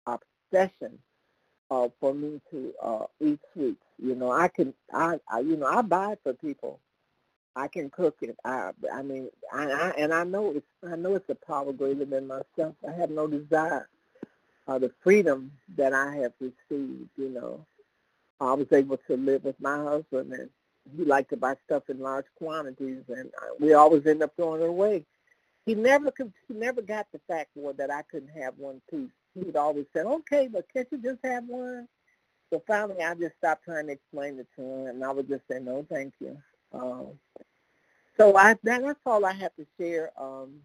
obsession 0.07 0.99
uh, 1.71 1.89
for 1.99 2.13
me 2.13 2.41
to 2.51 2.73
uh, 2.81 3.05
eat 3.19 3.39
sweets. 3.53 3.83
You 4.01 4.15
know, 4.15 4.31
I 4.31 4.47
can, 4.47 4.73
I, 4.93 5.19
I, 5.29 5.39
you 5.39 5.57
know, 5.57 5.65
I 5.67 5.81
buy 5.81 6.13
it 6.13 6.19
for 6.23 6.33
people. 6.33 6.79
I 7.55 7.67
can 7.67 7.89
cook 7.89 8.17
it. 8.21 8.37
I, 8.45 8.71
I 8.93 9.01
mean, 9.01 9.29
I, 9.53 9.65
I, 9.65 9.89
and 9.97 10.13
I 10.13 10.23
know 10.25 10.51
it's, 10.55 10.67
I 10.89 10.95
know 10.95 11.15
it's 11.15 11.29
a 11.29 11.35
power 11.35 11.73
greater 11.73 12.05
than 12.05 12.27
myself. 12.27 12.75
I 12.87 12.91
have 12.97 13.09
no 13.09 13.27
desire 13.27 13.87
uh, 14.67 14.79
the 14.79 14.91
freedom 15.03 15.51
that 15.77 15.93
I 15.93 16.15
have 16.17 16.33
received, 16.41 17.09
you 17.17 17.29
know. 17.29 17.65
I 18.39 18.53
was 18.53 18.67
able 18.71 18.97
to 19.07 19.17
live 19.17 19.45
with 19.45 19.59
my 19.61 19.77
husband, 19.83 20.33
and 20.33 20.49
he 20.97 21.05
liked 21.05 21.29
to 21.31 21.37
buy 21.37 21.55
stuff 21.65 21.83
in 21.89 21.99
large 21.99 22.25
quantities, 22.37 23.03
and 23.09 23.31
we 23.59 23.73
always 23.73 24.05
end 24.05 24.23
up 24.23 24.33
throwing 24.35 24.61
it 24.61 24.69
away. 24.69 25.05
He 25.65 25.75
never 25.75 26.11
he 26.47 26.53
never 26.53 26.81
got 26.81 27.07
the 27.11 27.21
fact 27.27 27.51
for 27.55 27.73
that 27.73 27.91
I 27.91 28.03
couldn't 28.03 28.29
have 28.41 28.55
one 28.57 28.81
piece. 28.91 29.09
He'd 29.35 29.55
always 29.55 29.85
say, 29.95 30.01
"Okay, 30.01 30.47
but 30.47 30.67
can't 30.73 30.87
you 30.91 30.99
just 30.99 31.19
have 31.23 31.45
one?" 31.45 31.87
So 32.51 32.63
finally, 32.67 33.03
I 33.03 33.15
just 33.15 33.35
stopped 33.37 33.65
trying 33.65 33.87
to 33.87 33.93
explain 33.93 34.39
it 34.39 34.47
to 34.57 34.63
him, 34.63 34.87
and 34.87 35.03
I 35.05 35.11
would 35.11 35.27
just 35.29 35.47
say, 35.51 35.59
"No, 35.59 35.85
thank 35.89 36.13
you." 36.19 36.37
Um, 36.73 37.19
so 38.17 38.35
I 38.37 38.55
that, 38.63 38.83
that's 38.83 38.99
all 39.05 39.25
I 39.25 39.33
have 39.33 39.55
to 39.55 39.65
share. 39.79 40.11
Um, 40.21 40.61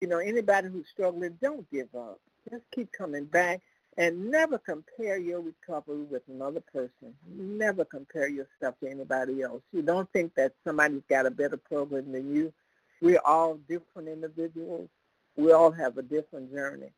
you 0.00 0.08
know, 0.08 0.18
anybody 0.18 0.68
who's 0.68 0.88
struggling, 0.92 1.38
don't 1.42 1.70
give 1.70 1.94
up. 1.94 2.20
Just 2.50 2.64
keep 2.74 2.90
coming 2.92 3.24
back 3.24 3.60
and 3.96 4.30
never 4.30 4.58
compare 4.58 5.18
your 5.18 5.40
recovery 5.40 6.02
with 6.04 6.22
another 6.28 6.60
person. 6.72 7.14
Never 7.28 7.84
compare 7.84 8.28
yourself 8.28 8.74
to 8.80 8.90
anybody 8.90 9.42
else. 9.42 9.62
You 9.72 9.82
don't 9.82 10.10
think 10.12 10.34
that 10.34 10.52
somebody's 10.64 11.02
got 11.08 11.26
a 11.26 11.30
better 11.30 11.56
program 11.56 12.12
than 12.12 12.34
you. 12.34 12.52
We're 13.00 13.20
all 13.24 13.58
different 13.68 14.08
individuals. 14.08 14.88
We 15.36 15.52
all 15.52 15.70
have 15.70 15.96
a 15.98 16.02
different 16.02 16.52
journey. 16.52 16.90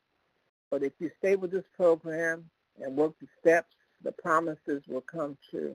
But 0.71 0.83
if 0.83 0.93
you 0.99 1.11
stay 1.19 1.37
with 1.37 1.51
this 1.51 1.65
program 1.77 2.49
and 2.83 2.97
work 2.97 3.13
the 3.21 3.27
steps, 3.41 3.75
the 4.03 4.13
promises 4.13 4.83
will 4.89 5.03
come 5.03 5.37
true. 5.51 5.75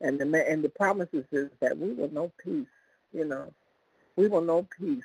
And 0.00 0.18
the 0.18 0.50
and 0.50 0.62
the 0.62 0.68
promises 0.68 1.24
is 1.32 1.50
that 1.60 1.78
we 1.78 1.92
will 1.92 2.12
know 2.12 2.30
peace. 2.42 2.66
You 3.12 3.24
know, 3.24 3.52
we 4.16 4.28
will 4.28 4.42
know 4.42 4.66
peace, 4.78 5.04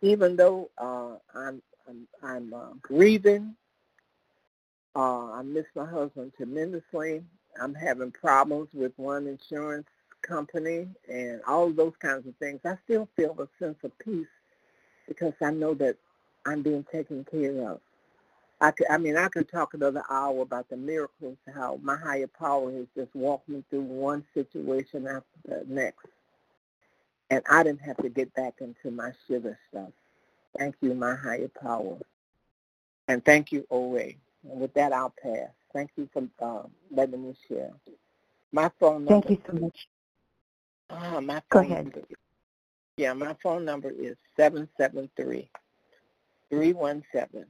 even 0.00 0.36
though 0.36 0.70
uh, 0.78 1.16
I'm 1.34 1.60
I'm, 1.88 2.08
I'm 2.22 2.54
uh, 2.54 2.72
grieving. 2.82 3.54
Uh, 4.94 5.32
I 5.32 5.42
miss 5.42 5.66
my 5.74 5.86
husband 5.86 6.32
tremendously. 6.36 7.22
I'm 7.60 7.74
having 7.74 8.10
problems 8.10 8.68
with 8.72 8.92
one 8.96 9.26
insurance 9.26 9.86
company 10.22 10.88
and 11.10 11.40
all 11.46 11.70
those 11.70 11.94
kinds 12.00 12.26
of 12.26 12.34
things. 12.36 12.60
I 12.64 12.76
still 12.84 13.08
feel 13.16 13.36
a 13.38 13.48
sense 13.62 13.78
of 13.84 13.96
peace 13.98 14.26
because 15.08 15.34
I 15.42 15.50
know 15.50 15.74
that 15.74 15.96
I'm 16.46 16.62
being 16.62 16.84
taken 16.90 17.24
care 17.30 17.70
of. 17.70 17.80
I, 18.60 18.70
could, 18.70 18.86
I 18.90 18.96
mean, 18.96 19.16
I 19.16 19.28
could 19.28 19.50
talk 19.50 19.74
another 19.74 20.02
hour 20.08 20.40
about 20.40 20.68
the 20.70 20.76
miracles, 20.76 21.36
how 21.54 21.78
my 21.82 21.96
higher 21.96 22.26
power 22.26 22.72
has 22.72 22.86
just 22.96 23.14
walked 23.14 23.48
me 23.48 23.62
through 23.68 23.82
one 23.82 24.24
situation 24.32 25.06
after 25.06 25.24
the 25.46 25.64
next. 25.68 26.06
And 27.30 27.42
I 27.50 27.62
didn't 27.62 27.82
have 27.82 27.98
to 27.98 28.08
get 28.08 28.32
back 28.34 28.54
into 28.60 28.90
my 28.90 29.10
sugar 29.28 29.58
stuff. 29.70 29.90
Thank 30.58 30.76
you, 30.80 30.94
my 30.94 31.14
higher 31.14 31.50
power. 31.62 31.98
And 33.08 33.24
thank 33.24 33.52
you, 33.52 33.66
OA. 33.70 34.12
And 34.50 34.60
with 34.60 34.74
that, 34.74 34.92
I'll 34.92 35.14
pass. 35.22 35.50
Thank 35.72 35.90
you 35.96 36.08
for 36.12 36.26
uh, 36.40 36.62
letting 36.90 37.22
me 37.26 37.36
share. 37.48 37.72
My 38.52 38.70
phone 38.80 39.04
number. 39.04 39.26
Thank 39.26 39.30
you 39.30 39.42
so 39.46 39.58
much. 39.58 39.88
Uh, 40.88 41.20
my 41.20 41.42
Go 41.50 41.60
ahead. 41.60 41.84
Number, 41.84 42.02
yeah, 42.96 43.12
my 43.12 43.36
phone 43.42 43.64
number 43.64 43.90
is 43.90 44.16
773 44.36 45.50
317 46.50 47.44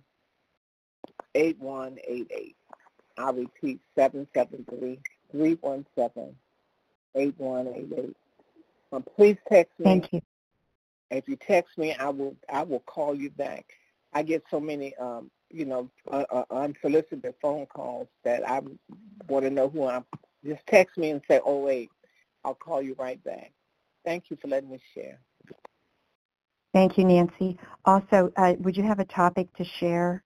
8188. 1.34 2.56
I'll 3.18 3.32
repeat 3.32 3.80
773 3.94 4.98
317 5.30 6.34
8188. 7.14 8.16
Um, 8.92 9.04
please 9.16 9.36
text 9.48 9.78
me. 9.78 9.84
Thank 9.84 10.12
you. 10.12 10.22
If 11.10 11.28
you 11.28 11.36
text 11.36 11.78
me, 11.78 11.94
I 11.94 12.08
will 12.08 12.36
I 12.52 12.62
will 12.62 12.80
call 12.80 13.14
you 13.14 13.30
back. 13.30 13.66
I 14.12 14.22
get 14.22 14.42
so 14.50 14.60
many 14.60 14.94
um, 14.96 15.30
you 15.50 15.64
know 15.64 15.90
uh, 16.10 16.24
uh, 16.30 16.44
unsolicited 16.50 17.34
phone 17.40 17.66
calls 17.66 18.08
that 18.24 18.48
I 18.48 18.60
want 19.28 19.44
to 19.44 19.50
know 19.50 19.68
who 19.68 19.86
I'm 19.86 20.04
just 20.46 20.66
text 20.66 20.96
me 20.96 21.10
and 21.10 21.20
say, 21.28 21.40
oh, 21.44 21.60
wait, 21.60 21.90
I'll 22.44 22.54
call 22.54 22.80
you 22.80 22.94
right 22.98 23.22
back. 23.24 23.52
Thank 24.04 24.30
you 24.30 24.38
for 24.40 24.48
letting 24.48 24.70
me 24.70 24.80
share. 24.94 25.18
Thank 26.72 26.98
you, 26.98 27.04
Nancy. 27.04 27.58
Also, 27.84 28.30
uh, 28.36 28.54
would 28.60 28.76
you 28.76 28.82
have 28.82 29.00
a 29.00 29.04
topic 29.04 29.52
to 29.56 29.64
share 29.64 30.22